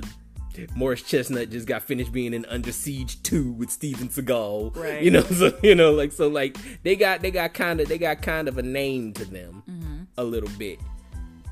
Morris 0.76 1.02
Chestnut 1.02 1.50
just 1.50 1.68
got 1.68 1.84
finished 1.84 2.12
being 2.12 2.34
in 2.34 2.46
Under 2.46 2.72
Siege 2.72 3.22
2 3.24 3.52
with 3.52 3.70
Steven 3.70 4.10
Seagal. 4.10 4.76
Right. 4.76 5.02
You 5.02 5.12
know, 5.12 5.22
so 5.24 5.58
you 5.64 5.76
know, 5.76 5.92
like 5.92 6.12
so 6.12 6.28
like 6.28 6.58
they 6.84 6.96
got 6.96 7.22
they 7.22 7.32
got 7.32 7.54
kind 7.54 7.80
of 7.80 7.88
they 7.88 7.98
got 7.98 8.22
kind 8.22 8.48
of 8.48 8.58
a 8.58 8.64
name 8.64 9.14
to 9.14 9.26
them 9.26 10.08
a 10.18 10.24
little 10.24 10.50
bit. 10.58 10.80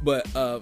But 0.02 0.34
uh 0.36 0.62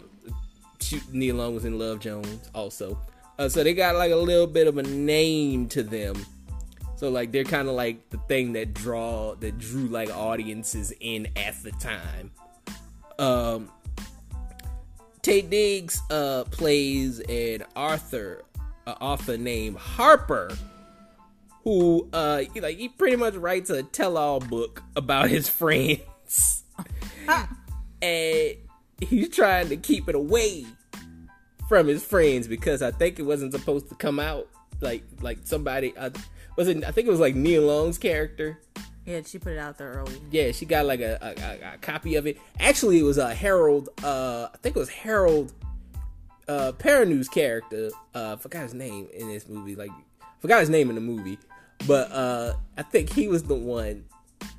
shoot, 0.80 1.02
Nia 1.14 1.34
Long 1.34 1.56
was 1.56 1.66
in 1.66 1.78
Love 1.78 2.00
Jones 2.00 2.50
also. 2.54 3.00
Uh, 3.40 3.48
so 3.48 3.64
they 3.64 3.74
got 3.74 3.96
like 3.96 4.12
a 4.12 4.16
little 4.16 4.48
bit 4.48 4.68
of 4.68 4.78
a 4.78 4.84
name 4.84 5.68
to 5.70 5.84
them. 5.84 6.16
So 6.96 7.10
like 7.10 7.32
they're 7.32 7.44
kind 7.44 7.68
of 7.68 7.76
like 7.76 8.10
the 8.10 8.18
thing 8.28 8.54
that 8.54 8.74
draw 8.74 9.36
that 9.36 9.60
drew 9.60 9.88
like 9.88 10.10
audiences 10.10 10.92
in 11.00 11.28
at 11.36 11.62
the 11.64 11.72
time. 11.72 12.32
Um 13.20 13.72
Taye 15.28 15.50
Diggs 15.50 16.02
uh 16.10 16.46
plays 16.52 17.20
an 17.20 17.66
Arthur 17.76 18.46
an 18.86 18.94
author 19.02 19.36
named 19.36 19.76
Harper 19.76 20.50
who 21.66 22.08
uh 22.14 22.44
he, 22.54 22.62
like 22.62 22.78
he 22.78 22.88
pretty 22.88 23.18
much 23.18 23.34
writes 23.36 23.70
a 23.70 23.84
tell-all 23.84 24.40
book 24.40 24.84
about 24.96 25.30
his 25.30 25.50
friends. 25.60 26.64
and 28.02 28.56
he's 29.02 29.28
trying 29.28 29.68
to 29.68 29.76
keep 29.76 30.08
it 30.08 30.16
away 30.16 30.66
from 31.68 31.88
his 31.88 32.06
friends 32.06 32.48
because 32.48 32.82
I 32.82 32.92
think 32.92 33.20
it 33.20 33.24
wasn't 33.24 33.52
supposed 33.52 33.90
to 33.90 33.96
come 33.96 34.22
out. 34.22 34.48
Like 34.80 35.04
like 35.20 35.40
somebody 35.44 35.94
uh, 35.98 36.12
was 36.56 36.70
it? 36.70 36.86
I 36.86 36.92
think 36.92 37.06
it 37.06 37.12
was 37.12 37.20
like 37.20 37.36
Nia 37.36 37.62
Long's 37.62 37.98
character. 37.98 38.62
Yeah, 39.08 39.22
she 39.26 39.40
put 39.40 39.54
it 39.54 39.58
out 39.58 39.78
there 39.78 39.94
early. 39.94 40.22
Yeah, 40.32 40.52
she 40.52 40.66
got 40.66 40.86
like 40.86 41.00
a, 41.00 41.18
a, 41.22 41.76
a, 41.76 41.78
copy 41.78 42.16
of 42.16 42.28
it. 42.28 42.38
Actually, 42.60 43.00
it 43.00 43.04
was 43.04 43.18
a 43.18 43.34
Harold. 43.34 43.88
Uh, 44.04 44.50
I 44.54 44.58
think 44.58 44.76
it 44.76 44.80
was 44.80 44.90
Harold 44.90 45.54
uh, 46.50 46.74
Perrineau's 46.74 47.30
character. 47.30 47.90
Uh, 48.14 48.36
forgot 48.36 48.64
his 48.64 48.74
name 48.74 49.08
in 49.14 49.30
this 49.30 49.48
movie. 49.48 49.78
Like 49.78 49.92
forgot 50.42 50.60
his 50.60 50.70
name 50.70 50.90
in 50.90 50.96
the 50.96 51.02
movie, 51.02 51.40
but 51.88 52.12
uh, 52.12 52.56
I 52.78 52.84
think 52.84 53.10
he 53.10 53.30
was 53.30 53.44
the 53.44 53.56
one 53.56 54.04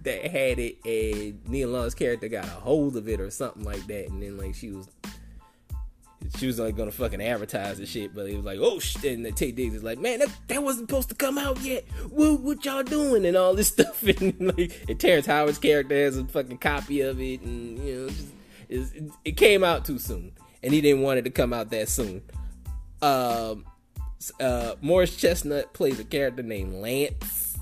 that 0.05 0.25
had 0.25 0.59
it, 0.59 0.79
and 0.83 1.47
Nia 1.47 1.69
Long's 1.69 1.95
character 1.95 2.29
got 2.29 2.47
a 2.47 2.49
hold 2.49 2.97
of 2.97 3.07
it 3.07 3.21
or 3.21 3.31
something 3.31 3.65
like 3.65 3.87
that, 3.89 4.09
and 4.09 4.23
then 4.23 4.39
like 4.39 4.55
she 4.55 4.71
was. 4.71 4.89
She 6.37 6.47
was 6.47 6.59
like 6.59 6.77
gonna 6.77 6.91
fucking 6.91 7.23
advertise 7.23 7.79
the 7.79 7.87
shit, 7.87 8.15
but 8.15 8.27
it 8.27 8.37
was 8.37 8.45
like, 8.45 8.59
oh 8.61 8.79
shit. 8.79 9.19
And 9.19 9.27
Taye 9.27 9.55
Diggs 9.55 9.75
is 9.75 9.83
like, 9.83 9.99
man, 9.99 10.19
that, 10.21 10.31
that 10.49 10.63
wasn't 10.63 10.89
supposed 10.89 11.09
to 11.09 11.15
come 11.15 11.39
out 11.39 11.61
yet. 11.61 11.85
What, 12.11 12.41
what 12.41 12.65
y'all 12.65 12.83
doing? 12.83 13.25
And 13.25 13.37
all 13.37 13.55
this 13.55 13.69
stuff. 13.73 14.03
And 14.03 14.57
like, 14.57 14.73
and 14.89 15.01
Terrence 15.01 15.27
Howard's 15.27 15.59
character 15.59 15.95
has 15.95 16.19
a 16.19 16.25
fucking 16.25 16.59
copy 16.59 17.01
of 17.01 17.21
it, 17.21 17.41
and 17.41 17.79
you 17.79 17.95
know, 17.95 18.09
just, 18.69 18.95
it, 18.95 19.13
it 19.25 19.37
came 19.37 19.65
out 19.65 19.85
too 19.85 19.99
soon, 19.99 20.33
and 20.63 20.75
he 20.75 20.81
didn't 20.81 21.03
want 21.03 21.19
it 21.19 21.23
to 21.23 21.31
come 21.31 21.53
out 21.53 21.71
that 21.71 21.89
soon. 21.89 22.23
Um, 23.01 23.65
uh, 24.41 24.75
Morris 24.81 25.17
Chestnut 25.17 25.73
plays 25.73 25.99
a 25.99 26.05
character 26.05 26.43
named 26.43 26.75
Lance. 26.75 27.57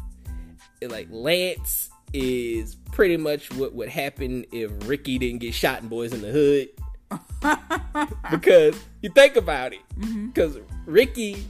And, 0.83 0.91
like 0.91 1.09
Lance 1.11 1.91
is 2.13 2.75
pretty 2.93 3.17
much 3.17 3.53
what 3.55 3.75
would 3.75 3.89
happen 3.89 4.45
if 4.53 4.71
Ricky 4.89 5.19
didn't 5.19 5.41
get 5.41 5.55
shot 5.55 5.83
in 5.83 5.91
Boyz 5.91 6.13
n 6.13 6.23
the 6.23 6.31
Hood. 6.31 6.69
because 8.31 8.79
you 9.03 9.11
think 9.11 9.37
about 9.37 9.73
it, 9.73 9.81
mm-hmm. 9.99 10.29
because 10.29 10.59
Ricky 10.85 11.45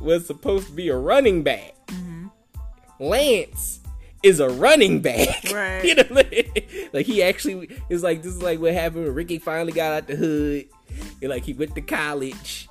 was 0.00 0.26
supposed 0.26 0.66
to 0.68 0.72
be 0.72 0.88
a 0.88 0.96
running 0.96 1.42
back. 1.42 1.74
Mm-hmm. 1.86 2.28
Lance 2.98 3.80
is 4.22 4.40
a 4.40 4.48
running 4.48 5.00
back. 5.00 5.44
Right. 5.52 5.84
you 5.84 5.94
know, 5.94 6.04
like 6.92 7.06
he 7.06 7.22
actually 7.22 7.68
is 7.88 8.02
like 8.02 8.22
this 8.22 8.34
is 8.34 8.42
like 8.42 8.60
what 8.60 8.72
happened 8.72 9.04
when 9.04 9.14
Ricky 9.14 9.38
finally 9.38 9.72
got 9.72 9.92
out 9.92 10.06
the 10.06 10.16
hood. 10.16 10.66
And 11.20 11.30
like 11.30 11.44
he 11.44 11.52
went 11.52 11.74
to 11.74 11.80
college. 11.80 12.68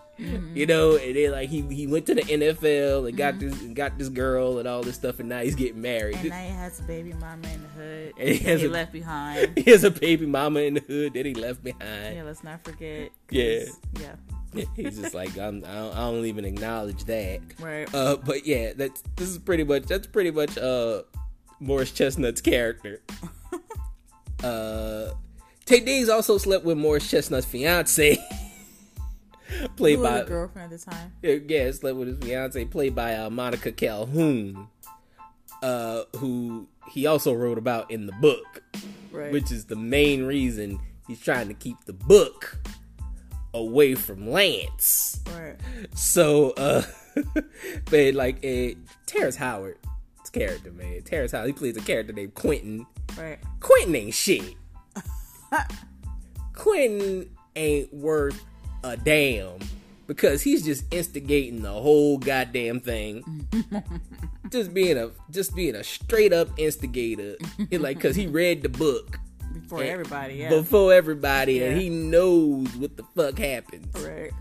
You 0.54 0.66
know, 0.66 0.98
and 0.98 1.16
then 1.16 1.32
like 1.32 1.50
he 1.50 1.62
he 1.62 1.88
went 1.88 2.06
to 2.08 2.16
the 2.16 2.22
NFL 2.22 3.08
and 3.08 3.18
got 3.18 3.40
this 3.40 3.56
got 3.74 3.98
this 3.98 4.10
girl 4.10 4.60
and 4.60 4.68
all 4.68 4.82
this 4.82 4.96
stuff, 4.96 5.20
and 5.20 5.30
now 5.30 5.42
he's 5.42 5.56
getting 5.56 5.82
married. 5.82 6.18
And 6.18 6.30
now 6.30 6.42
he 6.42 6.50
has 6.50 6.80
a 6.80 6.84
baby 6.84 7.14
mama 7.14 7.48
in 7.48 7.64
the 7.64 7.70
hood. 7.70 8.14
And 8.18 8.30
he 8.30 8.38
has 8.40 8.62
he 8.62 8.68
a- 8.68 8.70
left 8.70 8.92
behind. 8.92 9.58
he 9.58 9.72
has 9.72 9.84
a 9.84 9.92
baby 9.92 10.26
mama 10.26 10.60
in 10.62 10.74
the 10.74 10.82
hood 10.82 11.14
that 11.14 11.26
he 11.26 11.34
left 11.34 11.64
behind. 11.64 12.16
Yeah, 12.16 12.24
let's 12.24 12.44
not 12.44 12.64
forget. 12.64 13.12
Yeah. 13.30 13.66
Yeah. 14.00 14.16
He's 14.76 15.00
just 15.00 15.14
like 15.14 15.38
I'm, 15.38 15.64
I, 15.64 15.74
don't, 15.76 15.96
I 15.96 16.12
don't 16.12 16.26
even 16.26 16.44
acknowledge 16.44 17.04
that. 17.06 17.42
Right. 17.60 17.94
Uh, 17.94 18.18
but 18.18 18.46
yeah, 18.48 18.74
that's 18.76 19.04
this 19.16 19.30
is 19.30 19.38
pretty 19.38 19.64
much 19.64 19.84
that's 19.84 20.08
pretty 20.08 20.32
much 20.32 20.58
uh 20.58 21.04
Morris 21.60 21.92
Chestnut's 21.92 22.42
character. 22.42 23.02
uh, 24.44 25.12
Tay 25.66 25.82
Diggs 25.82 26.10
also 26.10 26.38
slept 26.38 26.66
with 26.66 26.78
Morris 26.78 27.10
Chestnut's 27.10 27.46
fiance, 27.46 28.18
played 29.76 29.98
Who 29.98 30.04
by 30.04 30.24
girlfriend 30.24 30.74
at 30.74 30.80
the 30.80 30.92
time? 30.92 31.12
yeah, 31.22 31.36
yeah, 31.48 31.72
slept 31.72 31.98
with 31.98 32.08
his 32.08 32.18
fiance, 32.20 32.64
played 32.66 32.96
by 32.96 33.16
uh, 33.16 33.30
Monica 33.30 33.72
Calhoun, 33.72 34.68
uh, 35.64 36.04
who 36.18 36.68
he 36.92 37.06
also 37.06 37.34
wrote 37.34 37.58
about 37.58 37.90
in 37.92 38.06
the 38.06 38.14
book, 38.14 38.64
Right. 39.12 39.32
which 39.32 39.52
is 39.52 39.66
the 39.66 39.76
main 39.76 40.24
reason 40.24 40.80
he's 41.08 41.20
trying 41.20 41.48
to 41.48 41.54
keep 41.54 41.78
the 41.86 41.94
book 41.94 42.60
away 43.54 43.96
from 43.96 44.30
Lance. 44.30 45.20
right. 45.28 45.56
So, 45.96 46.52
uh, 46.52 46.84
but 47.90 48.14
like, 48.14 48.38
uh, 48.46 48.76
Terrence 49.08 49.36
Howard, 49.36 49.78
his 50.22 50.30
character, 50.30 50.72
man, 50.72 51.02
Terrence 51.02 51.32
Howard, 51.32 51.48
he 51.48 51.54
plays 51.54 51.76
a 51.78 51.82
character 51.82 52.14
named 52.14 52.36
Quentin. 52.36 52.86
Right. 53.18 53.40
Quentin 53.60 53.96
ain't 53.96 54.14
shit. 54.14 54.54
Quentin 56.54 57.30
ain't 57.56 57.94
worth 57.94 58.44
a 58.84 58.98
damn 58.98 59.60
because 60.08 60.42
he's 60.42 60.66
just 60.66 60.92
instigating 60.94 61.62
the 61.62 61.72
whole 61.72 62.18
goddamn 62.18 62.80
thing. 62.80 63.48
just 64.52 64.74
being 64.74 64.98
a 64.98 65.12
just 65.30 65.56
being 65.56 65.76
a 65.76 65.84
straight 65.84 66.34
up 66.34 66.50
instigator. 66.58 67.36
It 67.70 67.82
like 67.82 68.00
cuz 68.00 68.16
he 68.16 68.28
read 68.28 68.64
the 68.64 68.70
book 68.70 69.20
Before 69.54 69.84
everybody, 69.84 70.36
yeah. 70.36 70.50
before 70.50 70.94
everybody 70.94 71.64
and 71.64 71.80
he 71.80 71.90
knows 71.90 72.76
what 72.76 72.98
the 72.98 73.04
fuck 73.16 73.38
happens. 73.38 73.94
right. 74.04 74.32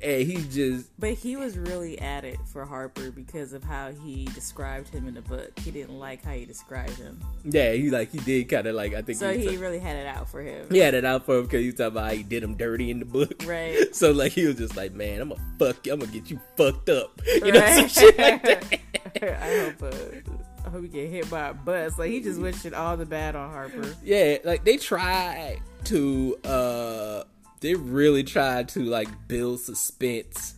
And 0.00 0.22
he's 0.22 0.54
just 0.54 0.90
But 0.98 1.14
he 1.14 1.34
was 1.36 1.58
really 1.58 1.98
at 2.00 2.24
it 2.24 2.38
for 2.52 2.64
Harper 2.64 3.10
because 3.10 3.52
of 3.52 3.64
how 3.64 3.90
he 3.90 4.26
described 4.26 4.88
him 4.90 5.08
in 5.08 5.14
the 5.14 5.22
book. 5.22 5.58
He 5.58 5.70
didn't 5.72 5.98
like 5.98 6.24
how 6.24 6.32
he 6.32 6.44
described 6.44 6.92
him. 6.96 7.20
yeah, 7.44 7.72
he 7.72 7.90
like 7.90 8.12
he 8.12 8.18
did 8.18 8.48
kind 8.48 8.66
of 8.68 8.76
like 8.76 8.94
I 8.94 9.02
think 9.02 9.18
So 9.18 9.32
he, 9.36 9.48
he 9.48 9.56
really 9.56 9.80
had 9.80 9.96
it 9.96 10.06
out 10.06 10.28
for 10.28 10.40
him. 10.40 10.68
he 10.70 10.78
had 10.78 10.94
it 10.94 11.04
out 11.04 11.26
for 11.26 11.38
him 11.38 11.44
because 11.44 11.60
he 11.60 11.66
was 11.66 11.74
talking 11.74 11.92
about 11.92 12.10
how 12.10 12.14
he 12.16 12.22
did 12.22 12.42
him 12.44 12.54
dirty 12.56 12.90
in 12.92 13.00
the 13.00 13.04
book. 13.06 13.42
Right. 13.46 13.76
So 13.94 14.12
like 14.12 14.32
he 14.32 14.46
was 14.46 14.56
just 14.56 14.76
like, 14.76 14.92
man, 14.92 15.20
I'm 15.20 15.30
gonna 15.30 15.40
fuck 15.58 15.84
you. 15.86 15.92
I'm 15.94 15.98
gonna 15.98 16.12
get 16.12 16.30
you 16.30 16.40
fucked 16.56 16.88
up. 16.90 17.20
You 17.26 17.50
know, 17.52 17.66
some 17.74 17.88
shit 17.88 18.18
like 18.18 18.42
that. 18.44 19.42
I 19.42 19.58
hope 19.64 19.82
uh, 19.82 20.30
I 20.66 20.70
hope 20.70 20.82
he 20.82 20.88
get 20.88 21.10
hit 21.10 21.28
by 21.30 21.48
a 21.48 21.54
bus. 21.54 21.98
Like 21.98 22.10
he 22.10 22.20
just 22.20 22.40
wishing 22.40 22.74
all 22.74 22.96
the 22.96 23.06
bad 23.06 23.34
on 23.34 23.50
Harper. 23.50 23.96
Yeah, 24.04 24.38
like 24.44 24.62
they 24.64 24.76
tried 24.76 25.58
to 25.84 26.36
uh 26.44 27.24
they 27.60 27.74
really 27.74 28.22
tried 28.22 28.68
to 28.70 28.84
like 28.84 29.08
build 29.28 29.60
suspense 29.60 30.54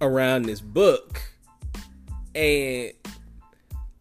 around 0.00 0.42
this 0.42 0.60
book. 0.60 1.20
And 2.34 2.92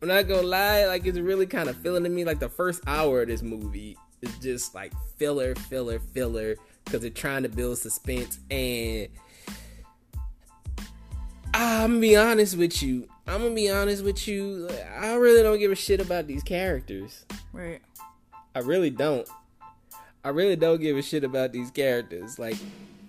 I'm 0.01 0.07
not 0.09 0.27
gonna 0.27 0.41
lie, 0.41 0.85
like 0.85 1.05
it's 1.05 1.17
really 1.17 1.45
kind 1.45 1.69
of 1.69 1.75
feeling 1.77 2.03
to 2.03 2.09
me 2.09 2.25
like 2.25 2.39
the 2.39 2.49
first 2.49 2.81
hour 2.87 3.21
of 3.21 3.27
this 3.27 3.41
movie 3.41 3.97
is 4.21 4.37
just 4.39 4.75
like 4.75 4.93
filler, 5.17 5.55
filler, 5.55 5.99
filler, 5.99 6.55
because 6.83 7.01
they're 7.01 7.09
trying 7.09 7.43
to 7.43 7.49
build 7.49 7.77
suspense 7.77 8.39
and 8.51 9.07
I'm 11.53 11.91
gonna 11.91 11.99
be 12.01 12.17
honest 12.17 12.57
with 12.57 12.83
you. 12.83 13.07
I'm 13.27 13.41
gonna 13.41 13.55
be 13.55 13.71
honest 13.71 14.03
with 14.03 14.27
you. 14.27 14.69
I 14.99 15.13
really 15.13 15.41
don't 15.41 15.57
give 15.57 15.71
a 15.71 15.75
shit 15.75 16.01
about 16.01 16.27
these 16.27 16.43
characters. 16.43 17.25
Right. 17.53 17.81
I 18.53 18.59
really 18.59 18.89
don't. 18.89 19.27
I 20.25 20.29
really 20.29 20.55
don't 20.55 20.81
give 20.81 20.97
a 20.97 21.03
shit 21.03 21.23
about 21.23 21.51
these 21.51 21.69
characters. 21.69 22.39
Like, 22.39 22.57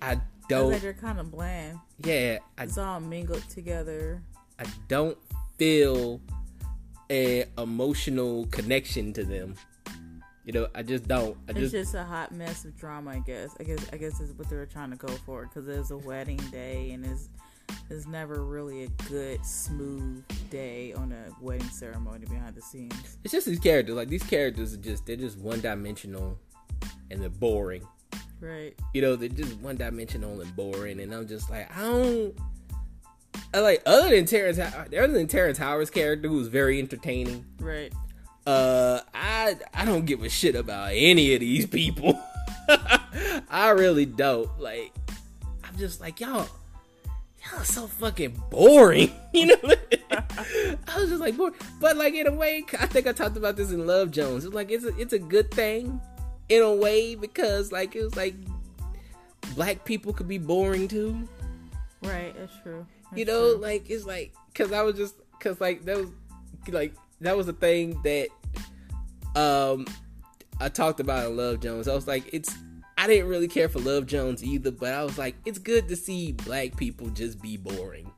I 0.02 0.20
don't. 0.50 0.70
like 0.70 0.82
they're 0.82 0.92
kind 0.92 1.18
of 1.18 1.30
bland. 1.30 1.78
Yeah, 2.04 2.40
I, 2.58 2.64
It's 2.64 2.76
all 2.76 3.00
mingled 3.00 3.48
together. 3.48 4.20
I 4.58 4.64
don't 4.86 5.16
feel 5.56 6.20
a 7.08 7.46
emotional 7.56 8.44
connection 8.48 9.14
to 9.14 9.24
them. 9.24 9.54
You 10.44 10.52
know, 10.52 10.68
I 10.74 10.82
just 10.82 11.08
don't. 11.08 11.38
I 11.48 11.52
It's 11.52 11.60
just, 11.60 11.72
just 11.72 11.94
a 11.94 12.04
hot 12.04 12.32
mess 12.32 12.66
of 12.66 12.76
drama, 12.76 13.12
I 13.12 13.18
guess. 13.20 13.56
I 13.58 13.64
guess 13.64 13.86
I 13.94 13.96
guess 13.96 14.20
is 14.20 14.34
what 14.34 14.50
they 14.50 14.56
were 14.56 14.66
trying 14.66 14.90
to 14.90 14.96
go 14.96 15.08
for 15.08 15.46
because 15.46 15.66
it's 15.68 15.90
a 15.90 15.96
wedding 15.96 16.36
day 16.52 16.90
and 16.90 17.06
it's 17.06 17.30
it's 17.88 18.06
never 18.06 18.44
really 18.44 18.84
a 18.84 18.88
good 19.08 19.44
smooth 19.44 20.22
day 20.50 20.92
on 20.92 21.12
a 21.12 21.32
wedding 21.42 21.68
ceremony 21.68 22.26
behind 22.26 22.54
the 22.54 22.62
scenes. 22.62 23.16
it's 23.24 23.32
just 23.32 23.46
these 23.46 23.58
characters. 23.58 23.94
Like 23.94 24.08
these 24.08 24.22
characters 24.22 24.74
are 24.74 24.78
just 24.78 25.06
they're 25.06 25.16
just 25.16 25.38
one 25.38 25.60
dimensional, 25.60 26.38
and 27.10 27.20
they're 27.20 27.28
boring. 27.28 27.86
Right. 28.40 28.74
You 28.94 29.02
know, 29.02 29.16
they're 29.16 29.28
just 29.28 29.56
one 29.58 29.76
dimensional 29.76 30.40
and 30.40 30.54
boring. 30.56 31.00
And 31.00 31.12
I'm 31.12 31.26
just 31.26 31.50
like, 31.50 31.74
I 31.76 31.82
don't. 31.82 32.34
I 33.54 33.60
like 33.60 33.82
other 33.86 34.10
than 34.10 34.26
Terrence, 34.26 34.58
other 34.58 35.08
than 35.08 35.26
Terrence 35.26 35.58
Howard's 35.58 35.90
character, 35.90 36.28
who's 36.28 36.48
very 36.48 36.78
entertaining. 36.78 37.44
Right. 37.60 37.92
uh 38.46 39.00
i 39.12 39.56
i 39.74 39.84
don't 39.84 40.06
give 40.06 40.22
a 40.22 40.28
shit 40.28 40.54
about 40.54 40.90
any 40.92 41.34
of 41.34 41.40
these 41.40 41.66
people 41.66 42.16
i 43.50 43.70
really 43.70 44.06
don't 44.06 44.48
like 44.60 44.94
i'm 45.64 45.76
just 45.76 46.00
like 46.00 46.20
y'all 46.20 46.46
y'all 47.42 47.60
are 47.60 47.64
so 47.64 47.88
fucking 47.88 48.40
boring 48.50 49.10
you 49.34 49.46
know 49.46 49.56
i 50.12 50.96
was 50.96 51.08
just 51.08 51.20
like 51.20 51.36
bored 51.36 51.54
but 51.80 51.96
like 51.96 52.14
in 52.14 52.28
a 52.28 52.32
way 52.32 52.64
i 52.78 52.86
think 52.86 53.08
i 53.08 53.12
talked 53.12 53.36
about 53.36 53.56
this 53.56 53.72
in 53.72 53.84
love 53.84 54.12
jones 54.12 54.44
it's 54.44 54.54
like 54.54 54.70
it's 54.70 54.84
a, 54.84 54.96
it's 54.96 55.12
a 55.12 55.18
good 55.18 55.50
thing 55.50 56.00
in 56.48 56.62
a 56.62 56.74
way 56.74 57.14
because 57.14 57.72
like 57.72 57.96
it 57.96 58.02
was 58.02 58.16
like 58.16 58.34
black 59.54 59.84
people 59.84 60.12
could 60.12 60.28
be 60.28 60.38
boring 60.38 60.88
too 60.88 61.28
Right. 62.02 62.34
That's 62.38 62.52
true. 62.62 62.86
you 63.14 63.24
know 63.24 63.54
true. 63.54 63.62
like 63.62 63.88
it's 63.90 64.04
like 64.04 64.32
because 64.52 64.70
i 64.72 64.82
was 64.82 64.96
just 64.96 65.14
because 65.32 65.60
like 65.60 65.84
that 65.84 65.96
was 65.96 66.10
like 66.68 66.94
that 67.20 67.36
was 67.36 67.48
a 67.48 67.52
thing 67.52 68.00
that 68.04 68.28
um 69.34 69.86
i 70.60 70.68
talked 70.68 71.00
about 71.00 71.26
in 71.30 71.36
love 71.36 71.60
jones 71.60 71.88
i 71.88 71.94
was 71.94 72.06
like 72.06 72.28
it's 72.32 72.54
i 72.98 73.06
didn't 73.06 73.28
really 73.28 73.48
care 73.48 73.68
for 73.68 73.78
love 73.80 74.06
jones 74.06 74.42
either 74.44 74.70
but 74.70 74.92
i 74.92 75.02
was 75.04 75.16
like 75.18 75.34
it's 75.44 75.58
good 75.58 75.88
to 75.88 75.96
see 75.96 76.32
black 76.32 76.76
people 76.76 77.08
just 77.10 77.40
be 77.40 77.56
boring 77.56 78.10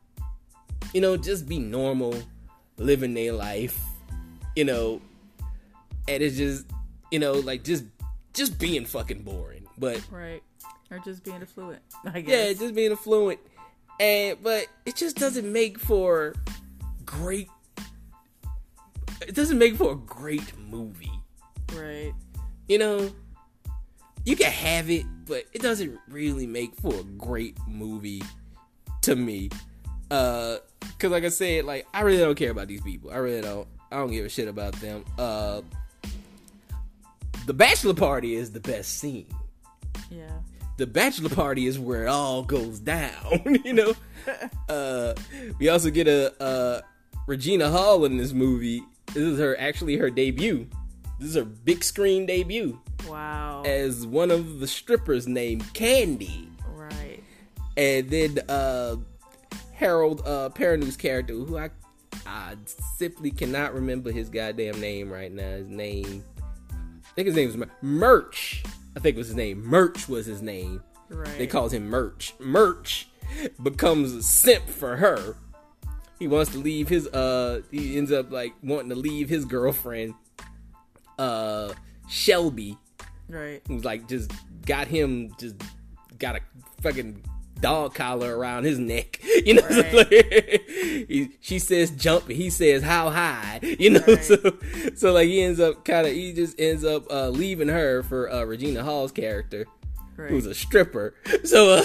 you 0.95 1.01
know 1.01 1.17
just 1.17 1.47
be 1.49 1.59
normal 1.59 2.15
living 2.79 3.15
their 3.15 3.33
life 3.33 3.79
you 4.57 4.65
know 4.65 5.01
and 6.09 6.23
it's 6.23 6.37
just 6.37 6.67
you 7.11 7.19
know 7.19 7.33
like 7.33 7.63
just 7.65 7.85
just 8.35 8.59
being 8.59 8.85
fucking 8.85 9.23
boring 9.23 9.67
but 9.79 10.03
Right. 10.11 10.43
Or 10.91 10.99
just 11.01 11.23
being 11.23 11.43
affluent. 11.43 11.83
I 12.05 12.21
guess. 12.23 12.47
yeah, 12.47 12.53
just 12.55 12.75
being 12.75 12.93
affluent. 12.93 13.41
And 14.01 14.43
but 14.43 14.67
it 14.87 14.97
just 14.97 15.17
doesn't 15.17 15.51
make 15.51 15.79
for 15.79 16.35
great 17.05 17.49
it 19.27 19.35
doesn't 19.35 19.59
make 19.59 19.77
for 19.77 19.93
a 19.93 19.97
great 19.97 20.57
movie. 20.71 21.11
Right. 21.75 22.13
You 22.69 22.79
know, 22.79 23.11
you 24.25 24.37
can 24.37 24.51
have 24.51 24.89
it, 24.91 25.05
but 25.27 25.45
it 25.53 25.61
doesn't 25.61 25.99
really 26.09 26.47
make 26.47 26.75
for 26.77 26.95
a 26.95 27.05
great 27.05 27.59
movie 27.67 28.23
to 29.03 29.17
me. 29.17 29.51
Uh 30.11 30.59
cuz 30.99 31.11
like 31.11 31.25
I 31.25 31.29
said, 31.29 31.65
like 31.65 31.87
I 31.93 32.01
really 32.03 32.19
don't 32.19 32.37
care 32.37 32.51
about 32.51 32.69
these 32.69 32.81
people. 32.83 33.11
I 33.11 33.17
really 33.17 33.43
don't. 33.43 33.69
I 33.91 33.97
don't 33.97 34.11
give 34.11 34.25
a 34.25 34.29
shit 34.29 34.49
about 34.49 34.75
them. 34.75 35.05
Uh 35.19 35.63
The 37.49 37.55
bachelor 37.55 37.95
party 37.95 38.35
is 38.35 38.51
the 38.53 38.61
best 38.61 38.99
scene 38.99 39.25
Yeah. 40.11 40.29
the 40.77 40.87
bachelor 40.87 41.31
party 41.31 41.67
is 41.67 41.79
where 41.79 42.05
it 42.05 42.09
all 42.09 42.43
goes 42.43 42.79
down, 42.79 43.59
you 43.65 43.73
know. 43.73 43.95
uh, 44.69 45.15
we 45.59 45.71
also 45.71 45.89
get 45.91 46.07
a 46.09 46.41
uh, 46.43 46.83
Regina 47.27 47.71
Hall 47.71 48.05
in 48.05 48.19
this 48.19 48.33
movie. 48.35 48.83
This 49.07 49.17
is 49.25 49.39
her 49.39 49.59
actually 49.59 49.97
her 49.97 50.11
debut. 50.11 50.67
This 51.19 51.31
is 51.31 51.37
her 51.37 51.45
big 51.47 51.83
screen 51.83 52.27
debut 52.27 52.79
Wow. 53.09 53.63
as 53.65 54.07
one 54.07 54.31
of 54.31 54.61
the 54.61 54.67
strippers 54.67 55.27
named 55.27 55.73
Candy, 55.73 56.51
right. 56.75 57.23
and 57.79 58.11
then 58.11 58.41
uh, 58.51 58.97
Harold 59.73 60.21
uh, 60.27 60.51
Perrineau's 60.51 60.99
character, 60.99 61.33
who 61.33 61.57
I 61.57 61.71
I 62.27 62.57
simply 62.99 63.31
cannot 63.31 63.73
remember 63.73 64.13
his 64.13 64.29
goddamn 64.29 64.79
name 64.83 65.11
right 65.11 65.33
now. 65.33 65.53
His 65.57 65.69
name, 65.69 66.23
think 67.19 67.27
his 67.27 67.35
name 67.37 67.49
was 67.49 67.57
Mer- 67.57 67.71
Murch. 67.83 68.63
I 68.97 69.01
think 69.01 69.17
was 69.17 69.27
his 69.27 69.35
name. 69.37 69.65
Murch 69.65 70.09
was 70.09 70.25
his 70.27 70.41
name. 70.41 70.83
Right. 71.09 71.37
They 71.37 71.47
calls 71.49 71.73
him 71.73 71.89
Murch. 71.89 72.33
Murch 72.39 73.09
becomes 73.63 74.13
a 74.13 74.23
simp 74.23 74.69
for 74.69 74.97
her. 74.97 75.35
He 76.21 76.29
wants 76.29 76.53
to 76.53 76.59
leave 76.59 76.89
his 76.89 77.09
uh 77.09 77.63
he 77.73 77.97
ends 77.99 78.13
up 78.13 78.31
like 78.31 78.53
wanting 78.63 78.91
to 78.91 78.95
leave 78.95 79.29
his 79.29 79.45
girlfriend 79.45 80.15
uh 81.19 81.73
Shelby 82.09 82.77
Right. 83.29 83.63
who's 83.67 83.85
like 83.85 84.09
just 84.09 84.31
got 84.65 84.87
him 84.87 85.35
just 85.39 85.57
got 86.19 86.37
a 86.37 86.41
fucking 86.83 87.23
dog 87.61 87.95
collar 87.95 88.37
around 88.37 88.65
his 88.65 88.79
neck. 88.79 89.21
You 89.45 89.55
know, 89.55 89.69
so, 89.69 89.83
like, 89.93 90.09
he, 90.69 91.31
she 91.41 91.59
says 91.59 91.91
jump, 91.93 92.29
he 92.29 92.51
says 92.51 92.83
how 92.83 93.09
high. 93.11 93.61
You 93.79 93.91
know, 93.91 94.01
Right. 94.07 94.23
so 94.25 94.59
so 94.97 95.13
like 95.13 95.29
he 95.29 95.41
ends 95.43 95.61
up 95.61 95.85
kind 95.85 96.07
of 96.07 96.13
he 96.13 96.33
just 96.33 96.59
ends 96.61 96.85
up 96.85 97.11
uh, 97.11 97.29
leaving 97.29 97.69
her 97.69 98.03
for 98.03 98.31
uh, 98.31 98.45
Regina 98.45 98.83
Hall's 98.83 99.13
character, 99.13 99.67
Right. 100.17 100.31
who's 100.31 100.47
a 100.47 100.55
stripper. 100.55 101.15
So 101.45 101.85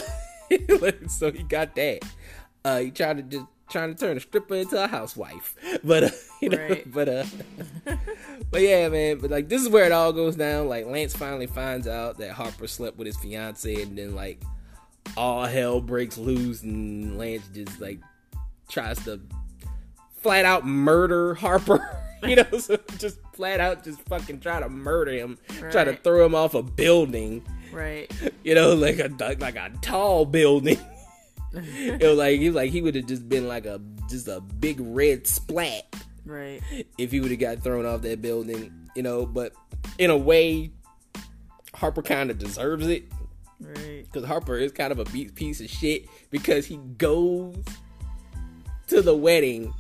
uh, 0.52 0.92
so 1.08 1.32
he 1.32 1.44
got 1.44 1.76
that. 1.76 2.00
Uh, 2.66 2.80
he 2.80 2.92
tried 2.92 3.18
to 3.18 3.24
just 3.24 3.46
trying 3.70 3.94
to 3.94 4.00
turn 4.00 4.18
a 4.18 4.20
stripper 4.20 4.56
into 4.56 4.84
a 4.84 4.88
housewife, 4.88 5.56
but 5.84 6.04
uh, 6.06 6.10
you 6.42 6.50
know, 6.50 6.58
Right. 6.58 6.92
but 6.92 7.08
uh. 7.10 7.24
But 8.52 8.62
yeah, 8.62 8.88
man. 8.90 9.18
But 9.20 9.32
like, 9.32 9.50
this 9.50 9.62
is 9.62 9.70
where 9.70 9.86
it 9.86 9.92
all 9.92 10.14
goes 10.14 10.36
down. 10.36 10.68
Like, 10.70 10.86
Lance 10.86 11.16
finally 11.16 11.48
finds 11.48 11.88
out 11.88 12.18
that 12.20 12.32
Harper 12.32 12.68
slept 12.68 12.98
with 12.98 13.08
his 13.08 13.18
fiance, 13.18 13.82
and 13.82 13.98
then 13.98 14.16
like, 14.16 14.40
all 15.18 15.46
hell 15.46 15.82
breaks 15.82 16.18
loose, 16.18 16.64
and 16.64 17.18
Lance 17.18 17.48
just 17.54 17.80
like 17.80 18.00
tries 18.70 19.04
to 19.06 19.22
flat 20.22 20.46
out 20.46 20.66
murder 20.66 21.36
Harper. 21.36 21.86
you 22.24 22.38
know, 22.38 22.58
so 22.58 22.78
just 22.98 23.20
flat 23.34 23.60
out 23.60 23.84
just 23.84 24.02
fucking 24.04 24.40
try 24.40 24.60
to 24.60 24.70
murder 24.70 25.12
him, 25.12 25.38
try 25.72 25.84
to 25.84 25.94
throw 25.96 26.26
him 26.26 26.36
off 26.36 26.54
a 26.54 26.64
building. 26.64 27.46
Right. 27.72 28.12
You 28.44 28.56
know, 28.56 28.74
like 28.74 29.00
a 29.00 29.10
like 29.40 29.56
a 29.56 29.72
tall 29.82 30.26
building. 30.26 30.78
it 31.54 32.02
was 32.02 32.18
like 32.18 32.40
he 32.42 32.48
was 32.48 32.56
like 32.58 32.72
he 32.72 32.82
would 32.82 32.94
have 32.96 33.06
just 33.06 33.30
been 33.30 33.48
like 33.48 33.66
a 33.66 33.80
just 34.10 34.28
a 34.28 34.42
big 34.42 34.82
red 34.82 35.26
splat 35.26 35.86
Right. 36.26 36.62
if 36.98 37.12
he 37.12 37.22
would 37.22 37.32
have 37.32 37.40
got 37.40 37.64
thrown 37.64 37.86
off 37.86 38.02
that 38.02 38.22
building, 38.22 38.90
you 38.98 39.02
know. 39.04 39.26
But 39.26 39.54
in 39.98 40.10
a 40.10 40.18
way, 40.18 40.72
Harper 41.74 42.02
kind 42.02 42.30
of 42.32 42.38
deserves 42.38 42.86
it 42.88 43.06
Right. 43.64 44.04
because 44.12 44.28
Harper 44.28 44.58
is 44.58 44.72
kind 44.72 44.92
of 44.92 45.00
a 45.00 45.06
piece 45.06 45.62
of 45.62 45.70
shit 45.70 46.06
because 46.32 46.66
he 46.66 46.78
goes 46.98 47.56
to 48.88 49.02
the 49.02 49.16
wedding. 49.16 49.74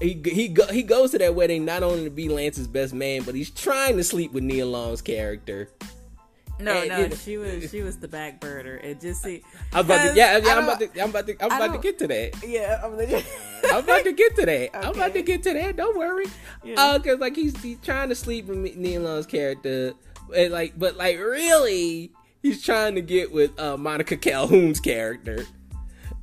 He 0.00 0.20
he 0.24 0.48
go, 0.48 0.66
he 0.66 0.82
goes 0.82 1.12
to 1.12 1.18
that 1.18 1.34
wedding 1.34 1.64
not 1.64 1.82
only 1.82 2.04
to 2.04 2.10
be 2.10 2.28
Lance's 2.28 2.66
best 2.66 2.92
man, 2.94 3.22
but 3.22 3.34
he's 3.34 3.50
trying 3.50 3.96
to 3.96 4.04
sleep 4.04 4.32
with 4.32 4.42
Nia 4.42 4.66
Long's 4.66 5.00
character. 5.02 5.68
No, 6.60 6.72
And, 6.72 6.88
no, 6.88 6.98
you 6.98 7.08
know- 7.08 7.16
she 7.16 7.36
was 7.36 7.70
she 7.70 7.82
was 7.82 7.98
the 7.98 8.08
back 8.08 8.40
burner. 8.40 8.76
It 8.76 9.00
just 9.00 9.22
see. 9.22 9.42
I'm 9.72 9.84
about 9.84 10.10
to, 10.10 10.16
yeah, 10.16 10.36
yeah, 10.38 10.54
I'm 10.56 10.64
about 10.64 10.80
to, 10.80 11.02
I'm 11.02 11.10
about 11.10 11.26
to, 11.26 11.44
I'm 11.44 11.52
I 11.52 11.56
about 11.56 11.72
to 11.76 11.80
get 11.82 11.98
to 11.98 12.06
that. 12.08 12.44
Yeah, 12.46 12.80
I'm 12.84 12.96
legit. 12.96 13.24
I'm 13.72 13.82
about 13.84 14.04
to 14.04 14.12
get 14.12 14.36
to 14.36 14.46
that. 14.46 14.70
I'm 14.76 14.94
about 14.94 15.14
to 15.14 15.22
get 15.22 15.42
to 15.44 15.52
that. 15.52 15.76
Don't 15.76 15.96
worry. 15.98 16.26
Yeah. 16.64 16.74
Uh, 17.04 17.16
like 17.18 17.34
he's 17.36 17.60
he's 17.60 17.78
trying 17.80 18.08
to 18.08 18.14
sleep 18.14 18.46
with 18.46 18.76
Nia 18.76 19.00
Long's 19.00 19.26
character, 19.26 19.94
and 20.34 20.52
like, 20.52 20.78
but 20.78 20.96
like 20.96 21.18
really, 21.18 22.12
he's 22.44 22.62
trying 22.62 22.94
to 22.94 23.00
get 23.00 23.32
with 23.32 23.58
uh, 23.58 23.76
Monica 23.76 24.16
Calhoun's 24.16 24.78
character. 24.78 25.44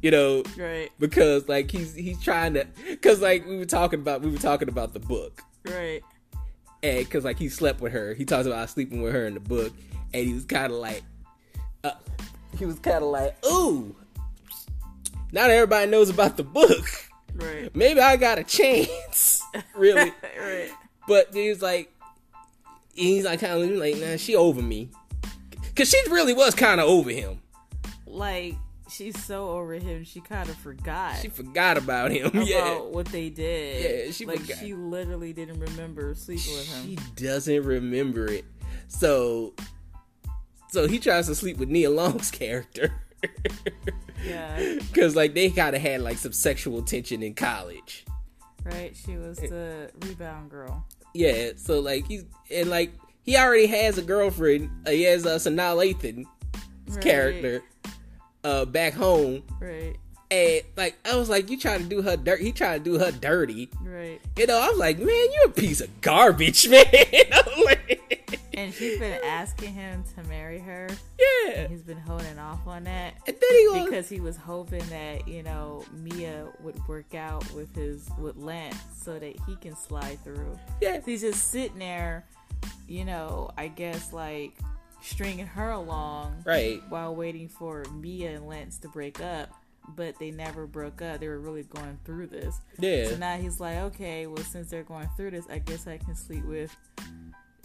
You 0.01 0.11
know, 0.11 0.43
Right. 0.57 0.89
because 0.99 1.47
like 1.49 1.69
he's 1.69 1.93
he's 1.93 2.19
trying 2.23 2.53
to, 2.55 2.65
cause 3.01 3.19
like 3.21 3.45
we 3.45 3.57
were 3.57 3.65
talking 3.65 3.99
about 3.99 4.21
we 4.21 4.31
were 4.31 4.37
talking 4.37 4.69
about 4.69 4.93
the 4.93 4.99
book, 4.99 5.41
Right. 5.65 6.01
and 6.81 7.07
cause 7.09 7.23
like 7.23 7.37
he 7.37 7.49
slept 7.49 7.81
with 7.81 7.91
her. 7.93 8.13
He 8.15 8.25
talks 8.25 8.47
about 8.47 8.67
sleeping 8.69 9.01
with 9.03 9.13
her 9.13 9.27
in 9.27 9.35
the 9.35 9.39
book, 9.39 9.71
and 10.13 10.25
he 10.27 10.33
was 10.33 10.45
kind 10.45 10.71
of 10.73 10.79
like, 10.79 11.03
uh, 11.83 11.91
he 12.57 12.65
was 12.65 12.79
kind 12.79 13.03
of 13.03 13.11
like, 13.11 13.35
ooh. 13.45 13.95
Now 15.31 15.47
that 15.47 15.51
everybody 15.51 15.89
knows 15.89 16.09
about 16.09 16.35
the 16.35 16.43
book, 16.43 16.85
Right. 17.35 17.73
maybe 17.75 17.99
I 17.99 18.17
got 18.17 18.39
a 18.39 18.43
chance. 18.43 19.43
really. 19.75 20.11
right. 20.39 20.71
But 21.07 21.27
he's 21.33 21.61
like, 21.61 21.93
he's 22.95 23.23
like 23.25 23.39
kind 23.39 23.53
of 23.63 23.69
like, 23.77 23.97
nah, 23.97 24.17
she 24.17 24.35
over 24.35 24.61
me. 24.63 24.89
Cause 25.81 25.89
she 25.89 26.11
really 26.11 26.35
was 26.35 26.53
kind 26.53 26.79
of 26.79 26.87
over 26.87 27.09
him. 27.09 27.41
Like 28.05 28.55
she's 28.87 29.19
so 29.23 29.49
over 29.49 29.73
him, 29.73 30.03
she 30.03 30.21
kind 30.21 30.47
of 30.47 30.55
forgot 30.57 31.17
She 31.17 31.27
forgot 31.27 31.75
about 31.75 32.11
him. 32.11 32.27
about 32.27 32.45
yeah. 32.45 32.75
what 32.75 33.07
they 33.07 33.31
did. 33.31 34.05
Yeah, 34.05 34.11
she 34.11 34.27
like 34.27 34.41
forgot. 34.41 34.57
she 34.59 34.75
literally 34.75 35.33
didn't 35.33 35.59
remember 35.59 36.13
sleeping 36.13 36.53
with 36.53 36.71
him. 36.71 36.83
She 36.85 36.97
doesn't 37.15 37.63
remember 37.63 38.27
it. 38.27 38.45
So, 38.89 39.55
so 40.69 40.87
he 40.87 40.99
tries 40.99 41.25
to 41.25 41.33
sleep 41.33 41.57
with 41.57 41.69
Nia 41.69 41.89
Long's 41.89 42.29
character. 42.31 42.93
Yeah. 44.23 44.77
Cause 44.93 45.15
like 45.15 45.33
they 45.33 45.49
kind 45.49 45.75
of 45.75 45.81
had 45.81 46.01
like 46.01 46.19
some 46.19 46.31
sexual 46.31 46.83
tension 46.83 47.23
in 47.23 47.33
college. 47.33 48.05
Right. 48.63 48.95
She 48.95 49.17
was 49.17 49.39
the 49.39 49.89
rebound 50.01 50.51
girl. 50.51 50.85
Yeah. 51.15 51.53
So 51.55 51.79
like 51.79 52.05
he's 52.05 52.25
and 52.51 52.69
like 52.69 52.93
he 53.25 53.37
already 53.37 53.67
has 53.67 53.97
a 53.97 54.01
girlfriend. 54.01 54.69
Uh, 54.85 54.91
he 54.91 55.03
has 55.03 55.25
uh, 55.25 55.35
Sanaa 55.37 55.75
Lathan's 55.77 56.27
Right. 56.89 57.01
character 57.03 57.63
uh 58.43 58.65
back 58.65 58.93
home. 58.93 59.43
Right. 59.61 59.95
And 60.29 60.61
like 60.75 60.95
I 61.05 61.15
was 61.15 61.29
like, 61.29 61.49
you 61.49 61.57
trying 61.57 61.79
to 61.83 61.85
do 61.85 62.01
her 62.01 62.17
dirt? 62.17 62.41
He 62.41 62.51
trying 62.51 62.83
to 62.83 62.83
do 62.83 62.99
her 62.99 63.11
dirty. 63.11 63.69
Right. 63.81 64.19
You 64.37 64.47
know, 64.47 64.59
I 64.59 64.69
was 64.69 64.77
like, 64.77 64.97
man, 64.97 65.07
you're 65.07 65.47
a 65.47 65.51
piece 65.51 65.79
of 65.81 66.01
garbage, 66.01 66.67
man. 66.69 66.83
Like, 67.65 68.39
And 68.53 68.73
she's 68.73 68.99
been 68.99 69.19
asking 69.23 69.73
him 69.73 70.03
to 70.15 70.23
marry 70.23 70.59
her. 70.59 70.87
yeah. 71.45 71.67
He's 71.67 71.81
been 71.83 71.97
holding 71.99 72.37
off 72.39 72.65
on 72.67 72.83
that 72.85 73.13
And 73.27 73.35
then 73.39 73.49
he 73.59 73.65
goes, 73.67 73.85
because 73.85 74.09
he 74.09 74.19
was 74.19 74.35
hoping 74.37 74.83
that 74.89 75.27
you 75.27 75.43
know 75.43 75.85
Mia 75.93 76.47
would 76.61 76.85
work 76.87 77.13
out 77.15 77.49
with 77.53 77.73
his 77.75 78.09
with 78.19 78.35
Lance 78.37 78.75
so 79.01 79.17
that 79.19 79.35
he 79.47 79.55
can 79.57 79.75
slide 79.75 80.21
through. 80.23 80.57
yeah, 80.81 80.95
So 80.99 81.03
he's 81.05 81.21
just 81.21 81.51
sitting 81.51 81.79
there, 81.79 82.25
you 82.87 83.05
know. 83.05 83.49
I 83.57 83.67
guess 83.67 84.13
like 84.13 84.57
stringing 85.01 85.47
her 85.47 85.71
along 85.71 86.43
right, 86.45 86.81
while 86.89 87.15
waiting 87.15 87.47
for 87.49 87.83
Mia 87.93 88.35
and 88.35 88.47
Lance 88.47 88.77
to 88.79 88.87
break 88.87 89.21
up. 89.21 89.49
But 89.95 90.19
they 90.19 90.29
never 90.29 90.67
broke 90.67 91.01
up. 91.01 91.19
They 91.19 91.27
were 91.27 91.39
really 91.39 91.63
going 91.63 91.97
through 92.05 92.27
this. 92.27 92.61
yeah, 92.77 93.07
So 93.07 93.17
now 93.17 93.35
he's 93.37 93.59
like, 93.59 93.77
okay, 93.77 94.27
well, 94.27 94.43
since 94.43 94.69
they're 94.69 94.83
going 94.83 95.09
through 95.17 95.31
this, 95.31 95.45
I 95.49 95.57
guess 95.57 95.87
I 95.87 95.97
can 95.97 96.15
sleep 96.15 96.45
with 96.45 96.73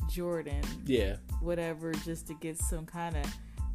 Jordan, 0.09 0.63
yeah, 0.87 1.17
whatever, 1.41 1.93
just 1.93 2.27
to 2.29 2.35
get 2.35 2.59
some 2.59 2.87
kind 2.87 3.17
of 3.17 3.27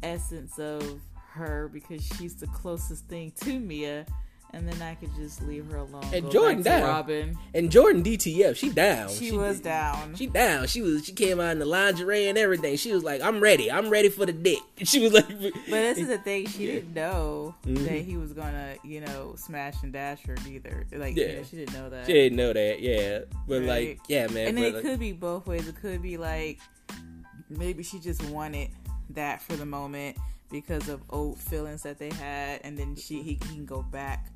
essence 0.02 0.58
of 0.58 1.00
her 1.30 1.70
because 1.72 2.04
she's 2.04 2.34
the 2.34 2.46
closest 2.48 3.06
thing 3.06 3.32
to 3.42 3.60
Mia. 3.60 4.06
And 4.54 4.68
then 4.68 4.82
I 4.82 4.94
could 4.96 5.14
just 5.16 5.40
leave 5.42 5.66
her 5.70 5.78
alone. 5.78 6.04
And 6.12 6.30
Jordan 6.30 6.60
down. 6.62 6.82
Robin. 6.82 7.38
And 7.54 7.70
Jordan 7.70 8.02
DTF, 8.02 8.54
she 8.54 8.68
down. 8.68 9.08
She, 9.08 9.32
was 9.32 9.60
down. 9.60 10.14
She 10.14 10.26
down. 10.26 10.66
She 10.66 10.82
was. 10.82 11.06
She 11.06 11.12
came 11.12 11.40
out 11.40 11.52
in 11.52 11.58
the 11.58 11.64
lingerie 11.64 12.28
and 12.28 12.36
everything. 12.36 12.76
She 12.76 12.92
was 12.92 13.02
like, 13.02 13.22
"I'm 13.22 13.40
ready. 13.40 13.70
I'm 13.72 13.88
ready 13.88 14.10
for 14.10 14.26
the 14.26 14.32
dick." 14.32 14.58
She 14.84 15.00
was 15.00 15.14
like, 15.14 15.26
but 15.28 15.52
this 15.70 15.96
is 15.98 16.08
the 16.08 16.18
thing, 16.18 16.46
she 16.48 16.66
didn't 16.66 16.92
know 16.92 17.54
Mhm. 17.64 17.84
that 17.86 18.00
he 18.02 18.16
was 18.18 18.32
gonna, 18.34 18.74
you 18.84 19.00
know, 19.00 19.34
smash 19.38 19.74
and 19.82 19.92
dash 19.92 20.20
her 20.26 20.36
either. 20.46 20.86
Like, 20.92 21.16
you 21.16 21.24
Yeah. 21.24 21.36
know, 21.36 21.42
she 21.44 21.56
didn't 21.56 21.72
know 21.72 21.88
that. 21.88 22.06
She 22.06 22.12
didn't 22.12 22.36
know 22.36 22.52
that, 22.52 22.80
yeah. 22.82 23.20
But 23.48 23.60
Right. 23.60 23.68
like, 23.68 24.00
yeah, 24.08 24.26
man. 24.26 24.48
and 24.48 24.58
it 24.58 24.74
like, 24.74 24.82
could 24.82 24.98
be 25.00 25.12
both 25.12 25.46
ways. 25.46 25.66
It 25.66 25.76
could 25.80 26.02
be 26.02 26.18
like 26.18 26.58
maybe 27.48 27.82
she 27.82 27.98
just 28.00 28.22
wanted 28.28 28.68
that 29.10 29.40
for 29.40 29.56
the 29.56 29.66
moment 29.66 30.16
because 30.50 30.88
of 30.88 31.00
old 31.10 31.38
feelings 31.38 31.82
that 31.84 31.98
they 31.98 32.10
had, 32.10 32.60
and 32.64 32.76
then 32.78 32.94
she 32.96 33.22
he, 33.22 33.30
he 33.48 33.54
can 33.54 33.64
go 33.64 33.82
back 33.82 34.26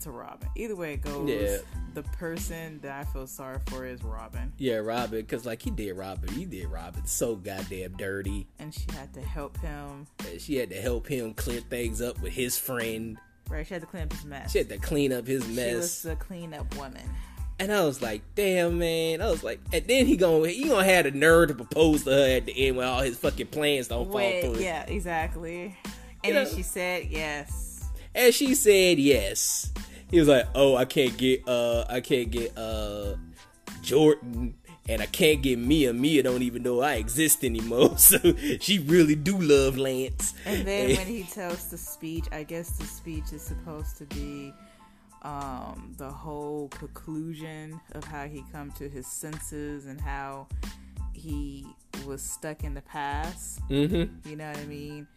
to 0.00 0.10
Robin. 0.10 0.48
Either 0.54 0.76
way 0.76 0.94
it 0.94 1.02
goes, 1.02 1.28
Yeah. 1.28 1.58
the 1.94 2.02
person 2.02 2.78
that 2.82 2.92
I 3.00 3.04
feel 3.12 3.26
sorry 3.26 3.58
for 3.66 3.84
is 3.86 4.02
Robin, 4.02 4.52
yeah, 4.58 4.76
Robin, 4.76 5.20
because 5.20 5.44
like 5.46 5.62
he 5.62 5.70
did 5.70 5.92
Robin, 5.96 6.28
he 6.32 6.44
did 6.44 6.66
Robin 6.68 7.04
so 7.06 7.36
goddamn 7.36 7.92
dirty. 7.96 8.46
and 8.58 8.72
she 8.74 8.86
had 8.92 9.12
to 9.14 9.20
help 9.22 9.56
him. 9.58 10.06
And 10.30 10.40
she 10.40 10.56
had 10.56 10.70
to 10.70 10.80
help 10.80 11.06
him 11.06 11.34
clear 11.34 11.60
things 11.60 12.00
up 12.00 12.20
with 12.20 12.32
his 12.32 12.58
friend. 12.58 13.18
Right, 13.48 13.66
she 13.66 13.74
had 13.74 13.80
to 13.82 13.86
clean 13.86 14.02
up 14.04 14.12
his 14.12 14.24
mess. 14.24 14.50
She 14.52 14.58
had 14.58 14.68
to 14.70 14.78
clean 14.78 15.12
up 15.12 15.26
his 15.26 15.46
mess. 15.48 15.68
She 15.70 15.74
was 15.76 16.02
the 16.02 16.16
cleanup 16.16 16.76
woman. 16.76 17.02
And 17.58 17.72
I 17.72 17.84
was 17.86 18.02
like, 18.02 18.20
damn 18.34 18.78
man. 18.78 19.22
I 19.22 19.30
was 19.30 19.42
like, 19.42 19.60
and 19.72 19.86
then 19.86 20.04
he 20.04 20.16
gonna 20.18 20.48
he 20.48 20.68
gonna 20.68 20.84
have 20.84 21.04
the 21.04 21.10
nerve 21.12 21.48
to 21.48 21.54
propose 21.54 22.04
to 22.04 22.10
her 22.10 22.36
at 22.36 22.44
the 22.44 22.66
end 22.68 22.76
when 22.76 22.86
all 22.86 23.00
his 23.00 23.16
fucking 23.16 23.46
plans 23.46 23.88
don't 23.88 24.10
fall 24.12 24.20
through. 24.42 24.58
yeah, 24.58 24.82
exactly. 24.86 25.74
And 25.84 25.94
You 26.24 26.32
then 26.34 26.44
know- 26.44 26.50
she 26.54 26.62
said 26.62 27.06
yes. 27.08 27.75
And 28.16 28.34
she 28.34 28.54
said 28.54 28.98
yes. 28.98 29.72
He 30.10 30.18
was 30.18 30.28
like, 30.28 30.46
oh, 30.54 30.74
I 30.74 30.86
can't 30.86 31.16
get 31.16 31.46
uh 31.46 31.84
I 31.88 32.00
can't 32.00 32.30
get 32.30 32.56
uh 32.56 33.16
Jordan 33.82 34.54
and 34.88 35.02
I 35.02 35.06
can't 35.06 35.42
get 35.42 35.58
Mia. 35.58 35.92
Mia 35.92 36.22
don't 36.22 36.42
even 36.42 36.62
know 36.62 36.80
I 36.80 36.94
exist 36.94 37.44
anymore. 37.44 37.96
So 38.06 38.18
she 38.60 38.78
really 38.78 39.16
do 39.16 39.36
love 39.36 39.76
Lance. 39.76 40.34
And 40.44 40.66
then 40.66 40.96
when 40.96 41.06
he 41.06 41.24
tells 41.24 41.68
the 41.68 41.78
speech, 41.78 42.24
I 42.32 42.42
guess 42.44 42.70
the 42.78 42.84
speech 42.84 43.32
is 43.32 43.42
supposed 43.42 43.96
to 43.98 44.04
be 44.06 44.52
um, 45.22 45.94
the 45.98 46.08
whole 46.10 46.68
conclusion 46.68 47.80
of 47.92 48.04
how 48.04 48.26
he 48.26 48.44
come 48.52 48.70
to 48.72 48.88
his 48.88 49.06
senses 49.06 49.86
and 49.86 50.00
how 50.00 50.46
he 51.12 51.66
was 52.06 52.22
stuck 52.22 52.62
in 52.62 52.74
the 52.74 52.82
past. 52.82 53.60
Mm-hmm. 53.68 54.28
You 54.28 54.36
know 54.36 54.48
what 54.48 54.58
I 54.58 54.64
mean? 54.66 55.08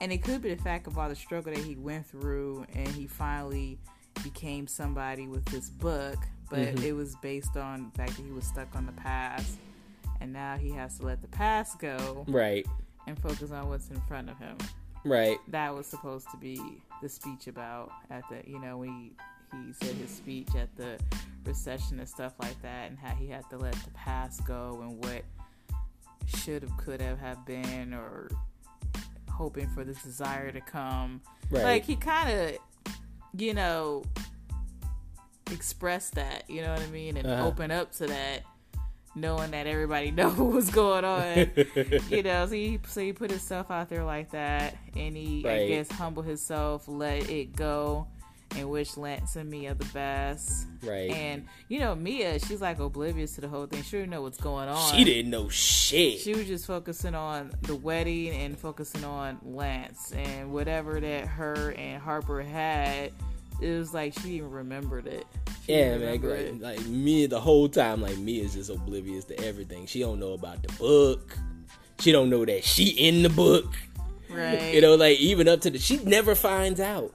And 0.00 0.12
it 0.12 0.22
could 0.22 0.42
be 0.42 0.54
the 0.54 0.62
fact 0.62 0.86
of 0.86 0.98
all 0.98 1.08
the 1.08 1.14
struggle 1.16 1.54
that 1.54 1.64
he 1.64 1.74
went 1.76 2.06
through, 2.06 2.66
and 2.74 2.88
he 2.88 3.06
finally 3.06 3.78
became 4.22 4.66
somebody 4.66 5.26
with 5.26 5.44
this 5.46 5.70
book. 5.70 6.18
But 6.50 6.76
Mhm. 6.76 6.82
it 6.82 6.92
was 6.92 7.16
based 7.16 7.56
on 7.56 7.90
the 7.90 7.90
fact 7.96 8.16
that 8.16 8.22
he 8.22 8.30
was 8.30 8.46
stuck 8.46 8.74
on 8.76 8.86
the 8.86 8.92
past, 8.92 9.58
and 10.20 10.32
now 10.32 10.56
he 10.56 10.70
has 10.72 10.98
to 10.98 11.04
let 11.06 11.20
the 11.22 11.28
past 11.28 11.78
go 11.78 12.24
Right. 12.28 12.66
and 13.06 13.18
focus 13.20 13.50
on 13.50 13.68
what's 13.68 13.88
in 13.90 14.00
front 14.02 14.30
of 14.30 14.38
him. 14.38 14.56
Right. 15.04 15.38
That 15.48 15.74
was 15.74 15.86
supposed 15.86 16.30
to 16.30 16.36
be 16.36 16.82
the 17.02 17.08
speech 17.08 17.46
about 17.46 17.90
at 18.10 18.22
the 18.28 18.42
you 18.48 18.58
know 18.58 18.78
when 18.78 18.88
he 18.90 19.12
he 19.52 19.72
said 19.72 19.94
his 19.94 20.10
speech 20.10 20.54
at 20.56 20.74
the 20.76 20.98
recession 21.44 21.98
and 22.00 22.08
stuff 22.08 22.34
like 22.40 22.60
that, 22.62 22.90
and 22.90 22.98
how 22.98 23.14
he 23.14 23.28
had 23.28 23.48
to 23.50 23.56
let 23.56 23.74
the 23.84 23.90
past 23.90 24.44
go 24.44 24.80
and 24.82 25.02
what 25.04 25.24
should 26.26 26.62
have, 26.62 26.76
could 26.76 27.00
have, 27.00 27.18
have 27.20 27.44
been, 27.46 27.94
or 27.94 28.28
hoping 29.36 29.68
for 29.68 29.84
this 29.84 30.02
desire 30.02 30.50
to 30.50 30.60
come. 30.60 31.20
Right. 31.50 31.62
Like 31.64 31.84
he 31.84 31.94
kind 31.96 32.30
of, 32.30 32.58
you 33.36 33.52
know, 33.54 34.02
expressed 35.52 36.14
that. 36.14 36.48
You 36.48 36.62
know 36.62 36.72
what 36.72 36.80
I 36.82 36.86
mean, 36.88 37.16
and 37.16 37.26
Uh-huh. 37.26 37.46
open 37.46 37.70
up 37.70 37.92
to 37.96 38.06
that, 38.06 38.42
knowing 39.14 39.50
that 39.52 39.66
everybody 39.66 40.10
know 40.18 40.30
what 40.30 40.52
was 40.52 40.70
going 40.70 41.04
on. 41.04 41.50
you 42.10 42.22
know, 42.22 42.46
so 42.46 42.52
he 42.54 42.80
so 42.86 43.00
he 43.00 43.12
put 43.12 43.30
himself 43.30 43.70
out 43.70 43.88
there 43.88 44.04
like 44.04 44.30
that, 44.32 44.76
and 44.96 45.16
he 45.16 45.46
I 45.46 45.68
guess 45.68 45.90
humble 45.90 46.22
himself, 46.22 46.88
let 46.88 47.28
it 47.30 47.54
go, 47.54 48.08
and 48.54 48.70
wish 48.70 48.96
Lance 48.96 49.36
and 49.36 49.50
Mia 49.50 49.74
the 49.74 49.84
best. 49.86 50.66
right. 50.82 51.10
And 51.10 51.46
you 51.68 51.80
know, 51.80 51.94
Mia, 51.94 52.38
she's 52.38 52.60
like 52.60 52.78
oblivious 52.78 53.34
to 53.34 53.40
the 53.40 53.48
whole 53.48 53.66
thing. 53.66 53.82
She 53.82 53.98
didn't 53.98 54.10
know 54.10 54.22
what's 54.22 54.38
going 54.38 54.68
on. 54.68 54.94
she 54.94 55.04
didn't 55.04 55.30
know 55.30 55.48
shit. 55.48 56.20
She 56.20 56.34
was 56.34 56.46
just 56.46 56.66
focusing 56.66 57.14
on 57.14 57.52
the 57.62 57.74
wedding 57.74 58.30
and 58.30 58.58
focusing 58.58 59.04
on 59.04 59.38
Lance 59.42 60.12
and 60.12 60.52
whatever 60.52 61.00
that 61.00 61.26
her 61.26 61.72
and 61.76 62.00
Harper 62.00 62.42
had. 62.42 63.12
It 63.60 63.78
was 63.78 63.94
like 63.94 64.18
she 64.18 64.32
even 64.32 64.50
remembered 64.50 65.06
it. 65.06 65.26
She 65.64 65.72
yeah, 65.72 65.96
man. 65.96 66.60
Like, 66.60 66.78
like 66.78 66.86
me 66.86 67.26
the 67.26 67.40
whole 67.40 67.68
time, 67.68 68.02
like 68.02 68.18
me 68.18 68.40
is 68.40 68.54
just 68.54 68.70
oblivious 68.70 69.24
to 69.26 69.40
everything. 69.44 69.86
She 69.86 70.00
don't 70.00 70.20
know 70.20 70.32
about 70.34 70.62
the 70.62 70.72
book. 70.74 71.36
She 72.00 72.12
don't 72.12 72.28
know 72.28 72.44
that 72.44 72.64
she 72.64 72.90
in 72.90 73.22
the 73.22 73.30
book. 73.30 73.72
right? 74.28 74.74
You 74.74 74.82
know, 74.82 74.94
like 74.94 75.18
even 75.18 75.48
up 75.48 75.62
to 75.62 75.70
the 75.70 75.78
she 75.78 75.96
never 76.04 76.34
finds 76.34 76.80
out. 76.80 77.14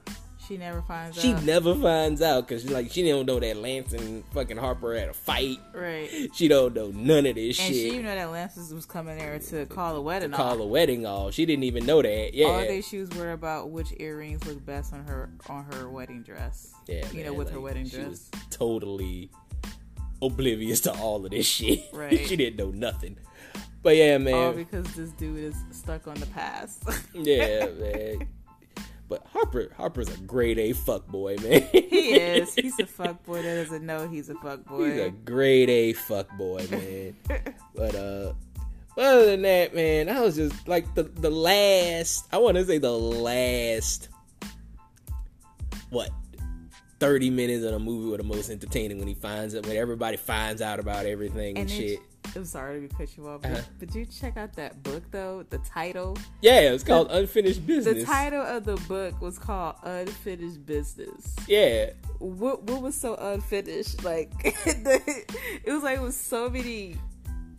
She 0.52 0.58
never 0.58 0.82
finds 0.82 1.20
She 1.20 1.32
out. 1.32 1.40
She 1.40 1.46
never 1.46 1.74
finds 1.74 2.20
out 2.22 2.46
because 2.46 2.68
like 2.70 2.90
she 2.90 3.08
don't 3.08 3.24
know 3.26 3.40
that 3.40 3.56
Lance 3.56 3.92
and 3.92 4.22
fucking 4.32 4.56
Harper 4.58 4.94
had 4.94 5.08
a 5.08 5.12
fight. 5.14 5.58
right. 5.74 6.28
She 6.34 6.48
don't 6.48 6.74
know 6.74 6.90
none 6.94 7.24
of 7.26 7.34
this 7.36 7.56
shit. 7.56 7.66
And 7.66 7.74
shit. 7.74 7.82
she 7.82 7.88
even 7.92 8.04
know 8.04 8.14
that 8.14 8.30
Lance 8.30 8.56
was- 8.70 8.84
coming 8.86 9.16
there 9.16 9.38
to 9.38 9.64
call 9.66 9.96
a 9.96 10.00
wedding 10.02 10.30
call 10.32 10.54
off. 10.54 10.60
a 10.60 10.66
wedding 10.66 11.06
off. 11.06 11.32
She 11.34 11.46
didn't 11.46 11.64
even 11.64 11.86
know 11.86 12.02
that. 12.02 12.34
Yeah, 12.34 12.46
All 12.48 12.60
day 12.60 12.80
she 12.82 12.98
was 12.98 13.08
worried 13.10 13.32
about 13.32 13.70
which 13.70 13.92
earrings 13.98 14.44
look 14.46 14.64
best 14.66 14.92
on 14.92 15.04
her 15.06 15.30
on 15.48 15.64
her 15.72 15.88
wedding 15.88 16.22
dress. 16.22 16.72
yeah. 16.86 17.06
you 17.12 17.24
know, 17.24 17.30
man, 17.30 17.38
with 17.38 17.48
her 17.50 17.56
like, 17.56 17.64
wedding 17.64 17.86
she 17.88 17.96
dress. 17.96 18.08
was 18.08 18.30
totally 18.50 19.30
oblivious 20.20 20.80
to 20.82 20.92
all 20.98 21.24
of 21.24 21.30
this 21.30 21.46
shit. 21.46 21.80
Right. 21.92 22.26
she 22.26 22.36
didn't 22.36 22.56
know 22.56 22.70
nothing. 22.70 23.16
But 23.82 23.96
yeah, 23.96 24.18
man. 24.18 24.34
All 24.34 24.52
because 24.52 24.86
this 24.94 25.10
dude 25.10 25.38
is 25.38 25.56
stuck 25.72 26.06
on 26.06 26.14
the 26.14 26.26
past. 26.26 26.84
yeah, 27.14 27.66
man. 27.80 28.28
But 29.12 29.26
Harper, 29.30 29.68
Harper's 29.76 30.08
a 30.08 30.16
grade 30.22 30.58
A 30.58 30.72
fuck 30.72 31.06
boy, 31.06 31.36
man. 31.42 31.68
he 31.70 32.14
is. 32.14 32.54
He's 32.56 32.78
a 32.78 32.86
fuck 32.86 33.22
boy 33.26 33.42
that 33.42 33.56
doesn't 33.56 33.84
know 33.84 34.08
he's 34.08 34.30
a 34.30 34.34
fuck 34.36 34.64
boy. 34.64 34.90
He's 34.90 35.00
a 35.00 35.10
grade 35.10 35.68
A 35.68 35.92
fuck 35.92 36.34
boy, 36.38 36.66
man. 36.70 37.14
but 37.74 37.94
uh 37.94 38.32
other 38.96 39.26
than 39.26 39.42
that, 39.42 39.74
man, 39.74 40.08
I 40.08 40.22
was 40.22 40.36
just 40.36 40.66
like 40.66 40.94
the 40.94 41.02
the 41.02 41.28
last 41.28 42.26
I 42.32 42.38
wanna 42.38 42.64
say 42.64 42.78
the 42.78 42.90
last 42.90 44.08
what 45.90 46.08
30 46.98 47.28
minutes 47.28 47.66
of 47.66 47.72
the 47.72 47.78
movie 47.78 48.08
were 48.08 48.16
the 48.16 48.22
most 48.22 48.48
entertaining 48.48 48.98
when 48.98 49.08
he 49.08 49.14
finds 49.14 49.52
it 49.52 49.66
when 49.66 49.76
everybody 49.76 50.16
finds 50.16 50.62
out 50.62 50.80
about 50.80 51.04
everything 51.04 51.58
and, 51.58 51.68
And 51.68 51.70
shit. 51.70 51.98
I'm 52.34 52.44
sorry 52.44 52.86
to 52.86 52.94
cut 52.94 53.16
you 53.16 53.28
off, 53.28 53.42
but 53.42 53.50
Uh-huh. 53.50 53.60
did 53.78 53.94
you 53.94 54.06
check 54.06 54.36
out 54.36 54.54
that 54.54 54.82
book 54.82 55.02
though? 55.10 55.44
The 55.50 55.58
title, 55.58 56.16
Yeah, 56.40 56.60
it's 56.72 56.84
called 56.84 57.10
Unfinished 57.10 57.66
Business. 57.66 57.94
the 57.94 58.04
title 58.04 58.40
of 58.42 58.64
the 58.64 58.76
book 58.88 59.20
was 59.20 59.38
called 59.38 59.76
Unfinished 59.82 60.64
Business. 60.64 61.36
Yeah. 61.46 61.90
What 62.18 62.62
what 62.64 62.80
was 62.82 62.94
so 62.94 63.16
unfinished? 63.16 64.04
Like 64.04 64.30
the, 64.42 65.00
it 65.64 65.72
was 65.72 65.82
like 65.82 65.98
it 65.98 66.02
was 66.02 66.16
so 66.16 66.48
many 66.48 66.96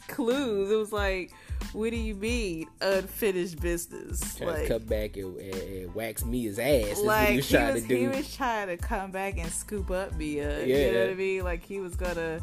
clues. 0.08 0.72
It 0.72 0.76
was 0.76 0.92
like, 0.92 1.32
what 1.74 1.92
do 1.92 1.98
you 1.98 2.16
mean 2.16 2.68
unfinished 2.82 3.60
business? 3.62 4.36
Trying 4.36 4.50
like, 4.50 4.62
to 4.64 4.68
come 4.80 4.84
back 4.88 5.18
and, 5.18 5.38
and, 5.40 5.56
and 5.56 5.96
wax 5.96 6.24
me 6.26 6.44
his 6.44 6.58
ass. 6.60 7.00
Like 7.02 7.06
what 7.06 7.26
he 7.28 7.32
he 7.32 7.38
was 7.38 7.50
trying 7.50 7.74
was, 7.74 7.82
to 7.84 7.88
do. 7.90 7.96
he 7.96 8.08
was 8.08 8.36
trying 8.36 8.68
to 8.70 8.78
come 8.78 9.12
back 9.12 9.38
and 9.38 9.52
scoop 9.52 9.92
up 9.92 10.16
Mia. 10.16 10.66
Yeah. 10.66 10.78
You 10.88 10.94
know 10.94 11.00
what 11.02 11.10
I 11.10 11.14
mean? 11.16 11.44
Like 11.44 11.64
he 11.64 11.80
was 11.80 11.96
gonna 11.96 12.42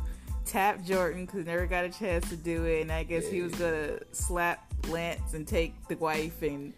tap 0.51 0.83
Jordan 0.83 1.27
because 1.27 1.47
never 1.47 1.67
got 1.67 1.85
a 1.85 1.91
chance 1.91 2.29
to 2.29 2.37
do 2.37 2.65
it, 2.65 2.83
and 2.83 2.91
I 2.93 3.05
guess 3.05 3.27
he 3.29 3.41
was 3.41 3.55
gonna 3.55 4.01
slap 4.13 4.67
Lance 4.89 5.35
and 5.35 5.47
take 5.47 5.75
the 5.89 5.97
wife 5.97 6.43
and 6.43 6.73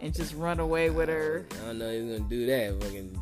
and 0.00 0.14
just 0.14 0.34
run 0.34 0.60
away 0.60 0.90
with 0.90 1.08
her. 1.08 1.44
I 1.62 1.66
don't 1.66 1.78
know 1.78 1.90
he's 1.90 2.04
gonna 2.04 2.28
do 2.28 2.46
that. 2.46 2.82
Fucking 2.82 3.18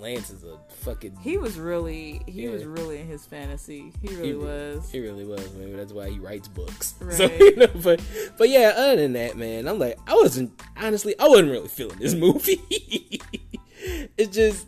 Lance 0.00 0.30
is 0.30 0.42
a 0.42 0.58
fucking. 0.80 1.16
He 1.22 1.38
was 1.38 1.58
really 1.58 2.22
he 2.26 2.48
was 2.48 2.64
really 2.64 2.98
in 2.98 3.06
his 3.06 3.24
fantasy. 3.24 3.92
He 4.02 4.08
really 4.08 4.28
he, 4.28 4.34
was. 4.34 4.90
He 4.90 5.00
really 5.00 5.24
was. 5.24 5.52
Maybe 5.54 5.72
that's 5.72 5.92
why 5.92 6.10
he 6.10 6.18
writes 6.18 6.48
books. 6.48 6.94
Right. 7.00 7.14
So 7.14 7.24
you 7.26 7.56
know, 7.56 7.68
but 7.82 8.02
but 8.36 8.48
yeah. 8.48 8.72
Other 8.76 8.96
than 8.96 9.12
that, 9.12 9.36
man, 9.36 9.68
I'm 9.68 9.78
like 9.78 9.98
I 10.08 10.14
wasn't 10.14 10.60
honestly 10.76 11.14
I 11.20 11.28
wasn't 11.28 11.50
really 11.50 11.68
feeling 11.68 11.98
this 11.98 12.14
movie. 12.16 13.20
it's 14.16 14.34
just 14.34 14.66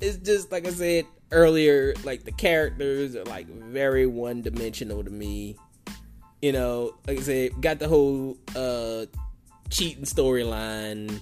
it's 0.00 0.18
just 0.18 0.52
like 0.52 0.66
I 0.66 0.70
said 0.70 1.06
earlier. 1.34 1.94
Like 2.04 2.24
the 2.24 2.32
characters 2.32 3.14
are 3.16 3.24
like 3.24 3.46
very 3.48 4.06
one 4.06 4.40
dimensional 4.42 5.04
to 5.04 5.10
me. 5.10 5.56
You 6.40 6.52
know, 6.52 6.94
like 7.06 7.18
I 7.18 7.22
said, 7.22 7.60
got 7.60 7.78
the 7.78 7.88
whole 7.88 8.36
uh 8.56 9.06
cheating 9.70 10.04
storyline. 10.04 11.20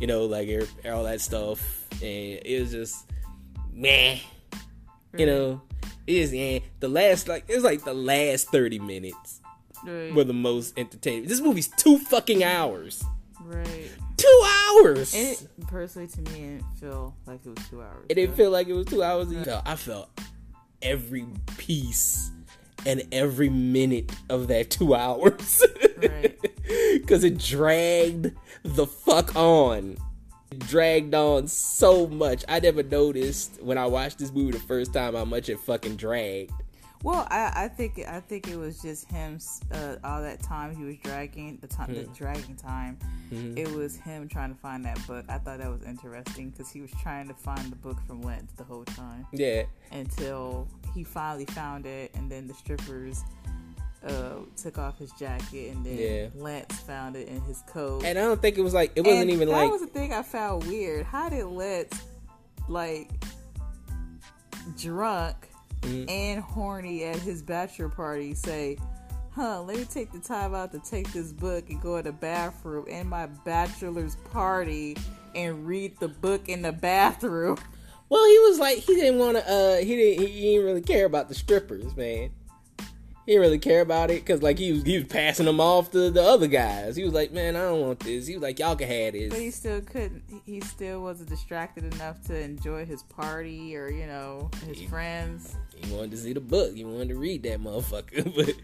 You 0.00 0.06
know, 0.06 0.26
like 0.26 0.48
er- 0.48 0.90
all 0.92 1.04
that 1.04 1.20
stuff, 1.20 1.86
and 1.92 2.02
it 2.44 2.60
was 2.60 2.70
just 2.72 3.10
meh. 3.72 4.18
You 5.16 5.24
know, 5.26 5.62
it 6.06 6.14
is 6.16 6.34
yeah. 6.34 6.58
The 6.80 6.88
last 6.88 7.28
like 7.28 7.44
it 7.48 7.54
was 7.54 7.64
like 7.64 7.84
the 7.84 7.94
last 7.94 8.48
thirty 8.50 8.78
minutes 8.78 9.40
Right. 9.84 10.12
were 10.14 10.24
the 10.24 10.32
most 10.34 10.76
entertaining. 10.78 11.28
This 11.28 11.40
movie's 11.40 11.68
two 11.68 11.98
fucking 11.98 12.42
hours. 12.44 13.02
right. 13.40 13.90
Two 14.16 14.42
hours. 14.46 15.14
It, 15.14 15.46
personally, 15.66 16.08
to 16.08 16.20
me, 16.32 16.44
it 16.56 16.62
feel 16.80 17.14
like 17.26 17.44
it 17.44 17.50
was 17.50 17.68
two 17.68 17.82
hours. 17.82 18.06
It 18.08 18.14
didn't 18.14 18.36
feel 18.36 18.50
like 18.50 18.68
it 18.68 18.72
was 18.72 18.86
two 18.86 19.02
hours. 19.02 19.32
Either. 19.32 19.62
I 19.64 19.76
felt 19.76 20.08
every 20.82 21.26
piece 21.56 22.30
and 22.86 23.02
every 23.12 23.48
minute 23.48 24.12
of 24.30 24.48
that 24.48 24.70
two 24.70 24.94
hours. 24.94 25.62
Right. 25.96 26.38
Because 26.92 27.24
it 27.24 27.38
dragged 27.38 28.32
the 28.64 28.86
fuck 28.86 29.34
on. 29.34 29.96
It 30.50 30.58
dragged 30.58 31.14
on 31.14 31.48
so 31.48 32.06
much. 32.06 32.44
I 32.48 32.60
never 32.60 32.82
noticed 32.82 33.62
when 33.62 33.78
I 33.78 33.86
watched 33.86 34.18
this 34.18 34.30
movie 34.30 34.52
the 34.52 34.58
first 34.58 34.92
time 34.92 35.14
how 35.14 35.24
much 35.24 35.48
it 35.48 35.58
fucking 35.58 35.96
dragged. 35.96 36.52
Well, 37.06 37.24
I, 37.30 37.52
I 37.54 37.68
think 37.68 38.00
I 38.00 38.18
think 38.18 38.48
it 38.48 38.56
was 38.56 38.82
just 38.82 39.08
him. 39.08 39.38
Uh, 39.70 39.94
all 40.02 40.20
that 40.22 40.42
time 40.42 40.74
he 40.74 40.82
was 40.82 40.96
dragging 41.04 41.56
the 41.60 41.68
time, 41.68 41.94
the 41.94 42.02
dragging 42.18 42.56
time. 42.56 42.98
It 43.30 43.70
was 43.70 43.94
him 43.96 44.26
trying 44.26 44.52
to 44.52 44.60
find 44.60 44.84
that 44.86 44.98
book. 45.06 45.24
I 45.28 45.38
thought 45.38 45.58
that 45.58 45.70
was 45.70 45.82
interesting 45.84 46.50
because 46.50 46.68
he 46.68 46.80
was 46.80 46.90
trying 47.00 47.28
to 47.28 47.34
find 47.34 47.70
the 47.70 47.76
book 47.76 47.96
from 48.08 48.22
Lance 48.22 48.50
the 48.56 48.64
whole 48.64 48.84
time 48.84 49.24
Yeah. 49.32 49.62
until 49.92 50.66
he 50.96 51.04
finally 51.04 51.44
found 51.46 51.86
it, 51.86 52.10
and 52.16 52.28
then 52.28 52.48
the 52.48 52.54
strippers 52.54 53.22
uh, 54.04 54.38
took 54.56 54.76
off 54.78 54.98
his 54.98 55.12
jacket, 55.12 55.74
and 55.76 55.86
then 55.86 55.98
Yeah. 55.98 56.28
Lance 56.34 56.74
found 56.80 57.14
it 57.14 57.28
in 57.28 57.40
his 57.42 57.62
coat. 57.68 58.02
And 58.04 58.18
I 58.18 58.22
don't 58.22 58.42
think 58.42 58.58
it 58.58 58.62
was 58.62 58.74
like, 58.74 58.90
it 58.96 59.02
wasn't 59.02 59.22
And 59.22 59.30
even 59.30 59.46
that 59.46 59.54
like. 59.54 59.66
That 59.66 59.72
was 59.72 59.80
the 59.82 59.86
thing 59.86 60.12
I 60.12 60.22
found 60.22 60.64
weird. 60.64 61.06
How 61.06 61.28
did 61.28 61.44
Let's 61.46 62.00
like 62.68 63.10
drunk 64.76 65.36
Mhm. 65.86 66.10
and 66.10 66.40
horny 66.42 67.04
at 67.04 67.16
his 67.16 67.42
bachelor 67.42 67.88
party 67.88 68.34
say, 68.34 68.76
"Huh, 69.30 69.62
let 69.62 69.76
me 69.76 69.84
take 69.84 70.12
the 70.12 70.18
time 70.18 70.54
out 70.54 70.72
to 70.72 70.78
take 70.78 71.12
this 71.12 71.32
book 71.32 71.68
and 71.70 71.80
go 71.80 71.96
to 71.96 72.02
the 72.02 72.12
bathroom 72.12 72.86
in 72.88 73.08
my 73.08 73.26
bachelor's 73.26 74.16
party 74.32 74.96
and 75.34 75.66
read 75.66 75.98
the 76.00 76.08
book 76.08 76.48
in 76.48 76.62
the 76.62 76.72
bathroom." 76.72 77.56
Well, 78.08 78.24
he 78.24 78.38
was 78.38 78.60
like 78.60 78.78
he 78.78 78.94
didn't 78.94 79.18
want 79.18 79.36
to. 79.36 79.50
Uh, 79.50 79.76
he 79.78 79.96
didn't. 79.96 80.28
He 80.28 80.40
didn't 80.52 80.64
really 80.64 80.80
care 80.80 81.06
about 81.06 81.28
the 81.28 81.34
strippers, 81.34 81.96
man. 81.96 82.30
He 82.78 83.32
didn't 83.32 83.40
really 83.40 83.58
care 83.58 83.80
about 83.80 84.12
it 84.12 84.24
because 84.24 84.44
like 84.44 84.58
he 84.60 84.70
was 84.70 84.84
he 84.84 84.98
was 84.98 85.08
passing 85.08 85.46
them 85.46 85.58
off 85.60 85.90
to 85.90 86.12
the 86.12 86.22
other 86.22 86.46
guys. 86.46 86.94
He 86.94 87.02
was 87.02 87.12
like, 87.12 87.32
man, 87.32 87.56
I 87.56 87.62
don't 87.62 87.80
want 87.80 87.98
this. 87.98 88.28
He 88.28 88.34
was 88.34 88.44
like, 88.44 88.60
y'all 88.60 88.76
can 88.76 88.86
have 88.86 89.14
this. 89.14 89.30
But 89.30 89.40
he 89.40 89.50
still 89.50 89.80
couldn't. 89.80 90.22
He 90.44 90.60
still 90.60 91.02
wasn't 91.02 91.30
distracted 91.30 91.92
enough 91.94 92.22
to 92.28 92.40
enjoy 92.40 92.86
his 92.86 93.02
party 93.02 93.74
or 93.76 93.88
you 93.90 94.06
know 94.06 94.52
his 94.68 94.78
He- 94.78 94.86
friends. 94.86 95.56
He 95.82 95.92
wanted 95.92 96.10
to 96.12 96.16
see 96.16 96.32
the 96.32 96.40
book. 96.40 96.74
He 96.74 96.84
wanted 96.84 97.08
to 97.08 97.16
read 97.16 97.42
that 97.44 97.60
motherfucker. 97.60 98.24
But, 98.36 98.54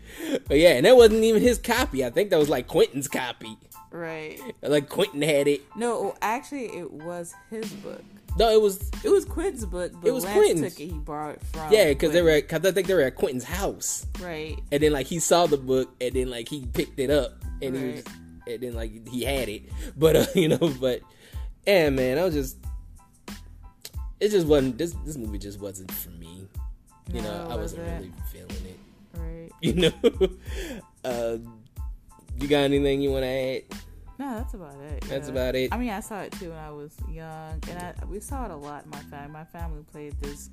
but 0.48 0.58
yeah, 0.58 0.70
and 0.70 0.86
that 0.86 0.96
wasn't 0.96 1.22
even 1.24 1.42
his 1.42 1.58
copy. 1.58 2.04
I 2.04 2.10
think 2.10 2.30
that 2.30 2.38
was 2.38 2.48
like 2.48 2.66
Quentin's 2.68 3.08
copy. 3.08 3.56
Right. 3.90 4.40
Like 4.62 4.88
Quentin 4.88 5.22
had 5.22 5.48
it. 5.48 5.62
No, 5.76 6.14
actually, 6.22 6.66
it 6.66 6.90
was 6.90 7.34
his 7.50 7.70
book. 7.74 8.02
No, 8.38 8.50
it 8.50 8.60
was 8.62 8.90
It 9.04 9.10
was 9.10 9.26
Quentin's 9.26 9.66
book, 9.66 9.92
but 10.00 10.08
It 10.08 10.12
was 10.12 10.24
Quentin's. 10.24 10.72
took 10.72 10.80
it. 10.80 10.86
He 10.90 10.98
borrowed 10.98 11.36
it 11.36 11.42
from. 11.52 11.70
yeah, 11.72 11.88
because 11.88 12.12
they 12.12 12.22
were. 12.22 12.30
At, 12.30 12.48
cause 12.48 12.64
I 12.64 12.72
think 12.72 12.86
they 12.86 12.94
were 12.94 13.02
at 13.02 13.14
Quentin's 13.16 13.44
house, 13.44 14.06
right. 14.20 14.58
and 14.72 14.82
then 14.82 14.92
like 14.92 15.06
he 15.06 15.18
saw 15.18 15.46
the 15.46 15.58
book, 15.58 15.90
and 16.00 16.14
then 16.14 16.30
like 16.30 16.48
he 16.48 16.64
picked 16.64 16.98
it 16.98 17.10
up, 17.10 17.32
and 17.60 17.76
he 17.76 17.84
was, 17.92 18.04
and 18.46 18.60
then 18.62 18.72
like 18.74 19.06
he 19.08 19.24
had 19.24 19.50
it. 19.50 19.64
But 19.96 20.16
uh, 20.16 20.26
you 20.34 20.48
know, 20.48 20.72
but 20.80 21.02
yeah, 21.66 21.90
man, 21.90 22.18
I 22.18 22.24
was 22.24 22.34
just. 22.34 22.56
It 24.18 24.30
just 24.30 24.46
wasn't. 24.46 24.78
This 24.78 24.94
this 25.04 25.16
movie 25.18 25.38
just 25.38 25.60
wasn't 25.60 25.90
for 25.90 26.10
me. 26.10 26.41
You 27.12 27.20
know, 27.22 27.46
I 27.50 27.54
wasn't 27.56 27.82
really 27.82 28.12
feeling 28.30 28.66
it. 28.66 28.78
Right. 29.18 29.50
You 29.60 29.74
know, 29.74 29.92
uh, 31.04 31.36
you 32.40 32.48
got 32.48 32.60
anything 32.60 33.00
you 33.02 33.10
want 33.12 33.22
to 33.24 33.28
add? 33.28 33.62
No, 34.18 34.36
that's 34.38 34.54
about 34.54 34.74
it. 34.80 35.04
That's 35.08 35.28
about 35.28 35.54
it. 35.54 35.72
I 35.72 35.76
mean, 35.78 35.90
I 35.90 36.00
saw 36.00 36.20
it 36.20 36.32
too 36.32 36.50
when 36.50 36.58
I 36.58 36.70
was 36.70 36.96
young, 37.08 37.60
and 37.70 37.78
I 37.78 37.94
we 38.06 38.18
saw 38.20 38.44
it 38.46 38.50
a 38.50 38.56
lot 38.56 38.84
in 38.84 38.90
my 38.90 38.98
family. 39.02 39.32
My 39.32 39.44
family 39.44 39.82
played 39.92 40.14
this 40.20 40.50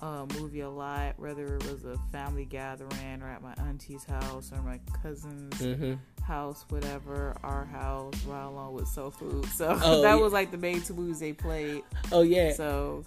uh, 0.00 0.26
movie 0.38 0.60
a 0.60 0.70
lot, 0.70 1.18
whether 1.18 1.56
it 1.56 1.64
was 1.70 1.84
a 1.84 1.96
family 2.12 2.44
gathering 2.44 3.22
or 3.22 3.28
at 3.28 3.42
my 3.42 3.54
auntie's 3.58 4.04
house 4.04 4.52
or 4.52 4.62
my 4.62 4.78
cousin's 5.02 5.54
Mm-hmm. 5.60 5.94
house, 6.22 6.64
whatever, 6.68 7.36
our 7.42 7.64
house, 7.64 8.14
right 8.26 8.44
along 8.44 8.74
with 8.74 8.86
Soul 8.88 9.10
Food. 9.10 9.46
So 9.46 9.78
Oh, 9.82 10.00
that 10.02 10.14
yeah. 10.16 10.22
was 10.22 10.32
like 10.32 10.50
the 10.52 10.58
main 10.58 10.80
two 10.82 10.94
movies 10.94 11.18
they 11.20 11.32
played. 11.32 11.82
Oh 12.12 12.22
yeah, 12.22 12.52
So 12.52 13.04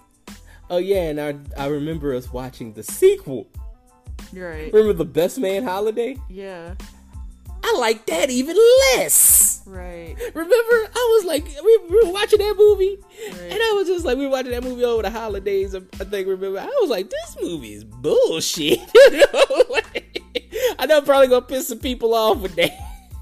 oh 0.72 0.78
yeah, 0.78 1.10
and 1.10 1.22
I 1.22 1.36
I 1.64 1.68
remember 1.68 2.16
us 2.16 2.32
watching 2.34 2.74
the 2.74 2.82
sequel. 2.84 3.48
right. 4.34 4.72
Remember 4.74 4.94
the 4.94 5.06
Best 5.06 5.38
Man 5.38 5.64
Holiday? 5.64 6.18
Yeah, 6.30 6.74
I 7.64 7.76
like 7.78 8.06
that 8.08 8.30
even 8.32 8.56
less. 8.96 9.62
right. 9.68 10.16
Remember, 10.34 10.90
I 10.96 11.18
was 11.20 11.26
like, 11.26 11.46
we, 11.64 11.80
we 11.90 12.04
were 12.06 12.12
watching 12.12 12.40
that 12.40 12.56
movie, 12.58 12.98
Right. 13.32 13.52
and 13.52 13.60
I 13.62 13.74
was 13.78 13.88
just 13.88 14.04
like, 14.06 14.18
we 14.18 14.26
were 14.26 14.32
watching 14.32 14.52
that 14.52 14.64
movie 14.64 14.84
over 14.84 15.04
the 15.04 15.10
holidays. 15.12 15.76
I 15.76 15.80
think 15.80 16.28
remember, 16.28 16.60
I 16.60 16.66
was 16.82 16.90
like, 16.90 17.10
this 17.10 17.38
movie 17.42 17.74
is 17.74 17.84
bullshit. 17.84 18.80
You 19.12 19.20
know? 19.20 19.64
Like, 19.70 20.24
I 20.80 20.86
know 20.88 20.98
I'm 20.98 21.06
probably 21.06 21.28
gonna 21.28 21.46
piss 21.46 21.68
some 21.68 21.80
people 21.80 22.14
off 22.16 22.40
with 22.40 22.56
that. 22.56 22.72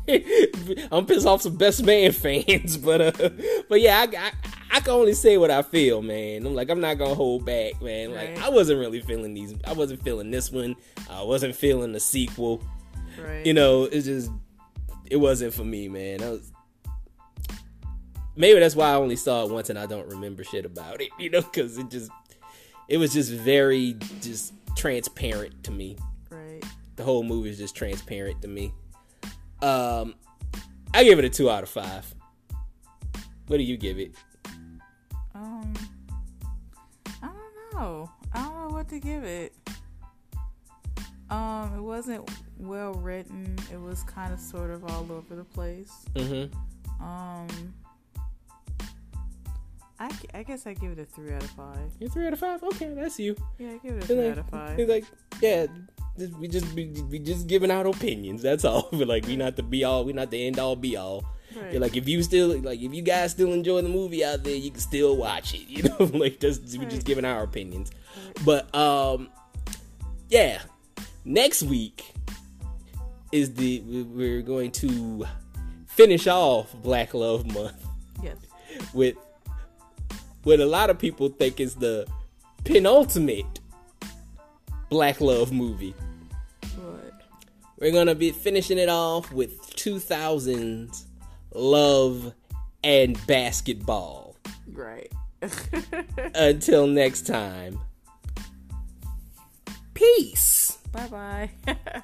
I'm 0.92 1.06
piss 1.06 1.26
off 1.26 1.42
some 1.44 1.56
Best 1.56 1.84
Man 1.84 2.12
fans, 2.12 2.78
but 2.88 3.02
uh, 3.02 3.30
but 3.70 3.82
yeah, 3.82 4.00
I, 4.10 4.16
I 4.18 4.32
I 4.72 4.80
can 4.82 4.92
only 4.94 5.14
say 5.14 5.38
what 5.38 5.50
I 5.52 5.62
feel, 5.64 6.02
man. 6.02 6.46
I'm 6.46 6.54
like, 6.56 6.70
I'm 6.70 6.80
not 6.80 6.98
gonna 6.98 7.16
hold 7.16 7.46
back, 7.46 7.82
man. 7.82 8.14
Like, 8.14 8.30
Right. 8.30 8.42
I 8.44 8.50
wasn't 8.50 8.80
really 8.80 9.02
feeling 9.02 9.34
these. 9.34 9.54
I 9.66 9.74
wasn't 9.74 10.04
feeling 10.04 10.30
this 10.32 10.52
one. 10.52 10.76
I 11.10 11.24
wasn't 11.24 11.56
feeling 11.56 11.92
the 11.92 12.00
sequel 12.00 12.64
Right. 13.20 13.46
you 13.46 13.54
know, 13.54 13.84
it's 13.84 14.06
just 14.06 14.32
it 15.10 15.18
wasn't 15.18 15.54
for 15.54 15.64
me, 15.64 15.88
man. 15.90 16.22
I 16.24 16.30
was 16.30 16.52
maybe 18.36 18.60
that's 18.60 18.76
why 18.76 18.92
I 18.92 18.96
only 18.96 19.16
saw 19.16 19.44
it 19.46 19.52
once 19.52 19.70
and 19.70 19.78
I 19.80 19.86
don't 19.86 20.08
remember 20.10 20.44
shit 20.44 20.66
about 20.66 21.02
it, 21.02 21.10
you 21.20 21.30
know, 21.30 21.42
because 21.42 21.78
it 21.78 21.90
just 21.90 22.12
it 22.88 22.98
was 22.98 23.14
just 23.14 23.32
very 23.32 23.96
just 24.22 24.54
transparent 24.76 25.64
to 25.64 25.72
me. 25.72 25.98
right. 26.30 26.64
The 26.96 27.04
whole 27.04 27.24
movie 27.24 27.50
is 27.50 27.58
just 27.58 27.76
transparent 27.76 28.42
to 28.42 28.48
me. 28.48 28.74
Um, 29.62 30.16
I 30.94 31.04
give 31.04 31.20
it 31.20 31.26
a 31.26 31.30
two 31.30 31.50
out 31.50 31.64
of 31.64 31.70
five. 31.70 32.14
What 33.48 33.58
do 33.58 33.64
you 33.64 33.78
give 33.78 34.00
it? 34.00 34.14
Know. 37.80 38.10
I 38.34 38.44
don't 38.44 38.56
know 38.56 38.76
what 38.76 38.90
to 38.90 39.00
give 39.00 39.24
it. 39.24 39.54
Um, 41.30 41.74
it 41.78 41.82
wasn't 41.82 42.30
well 42.58 42.94
written. 42.94 43.56
It 43.72 43.80
was 43.80 44.04
kind 44.04 44.34
of 44.34 44.40
sort 44.40 44.72
of 44.72 44.84
all 44.84 45.12
over 45.12 45.36
the 45.36 45.44
place. 45.44 46.06
Mm-hmm. 46.16 47.04
Um, 47.04 47.74
I, 50.00 50.12
I 50.34 50.44
guess 50.44 50.66
I 50.66 50.74
give 50.74 50.92
it 50.92 51.00
a 51.00 51.06
three 51.06 51.34
out 51.34 51.44
of 51.44 51.50
five. 51.52 51.92
You 52.00 52.10
three 52.10 52.28
out 52.28 52.34
of 52.34 52.40
five? 52.40 52.64
Okay, 52.64 52.94
that's 52.94 53.20
you. 53.20 53.36
Yeah, 53.58 53.72
I 53.72 53.78
give 53.78 53.94
it 53.94 53.96
a 53.96 53.98
It's 53.98 54.08
three 54.08 54.16
like, 54.16 54.32
out 54.32 54.38
of 54.38 54.50
five. 54.50 54.80
it's 54.80 54.90
like, 54.90 55.06
yeah, 55.42 55.68
we 56.40 56.48
just 56.48 56.74
we, 56.74 56.88
we 57.10 57.20
just 57.20 57.48
giving 57.48 57.72
out 57.72 57.86
opinions. 57.86 58.42
That's 58.42 58.66
all. 58.66 58.90
We're 58.94 59.06
like, 59.06 59.28
we 59.28 59.36
not 59.36 59.56
the 59.56 59.64
be 59.64 59.84
all, 59.84 60.04
we 60.04 60.14
not 60.14 60.32
the 60.32 60.48
end 60.48 60.58
all 60.58 60.76
be 60.76 60.96
all. 60.96 61.26
Right. 61.56 61.80
Like, 61.80 61.96
if 61.96 62.08
you 62.08 62.22
still 62.24 62.60
like, 62.60 62.80
if 62.80 62.94
you 62.94 63.02
guys 63.02 63.32
still 63.32 63.54
enjoy 63.54 63.82
the 63.82 63.90
movie 63.90 64.24
out 64.24 64.44
there, 64.44 64.56
you 64.56 64.72
can 64.72 64.80
still 64.80 65.18
watch 65.18 65.54
it. 65.54 65.62
You 65.68 65.84
know, 65.84 66.18
like 66.18 66.40
just 66.40 66.78
we 66.78 66.86
just 66.86 67.06
giving 67.06 67.26
our 67.26 67.44
opinions. 67.44 67.92
But 68.46 68.74
um, 68.76 69.30
yeah, 70.30 70.62
next 71.26 71.64
week 71.64 72.14
is 73.32 73.54
the 73.54 73.82
we- 73.82 74.04
we're 74.04 74.42
going 74.42 74.72
to 74.74 75.26
finish 75.88 76.28
off 76.28 76.74
Black 76.82 77.14
Love 77.14 77.46
Month 77.54 77.86
yes. 78.24 78.38
with 78.94 79.16
what 80.44 80.60
a 80.60 80.66
lot 80.66 80.90
of 80.90 80.98
people 80.98 81.30
think 81.30 81.60
is 81.60 81.76
the 81.76 82.08
penultimate 82.64 83.60
Black 84.90 85.22
Love 85.22 85.52
movie. 85.52 85.94
What? 86.78 87.22
We're 87.78 87.92
gonna 87.92 88.16
be 88.16 88.32
finishing 88.32 88.78
it 88.78 88.90
off 88.90 89.32
with 89.32 89.60
2000s 89.76 91.06
Love 91.54 92.34
and 92.84 93.26
Basketball. 93.28 94.36
Right. 94.72 95.12
Until 96.36 96.88
next 96.88 97.26
time, 97.26 97.80
peace. 99.94 100.78
bye 100.92 101.08
bye. 101.08 102.02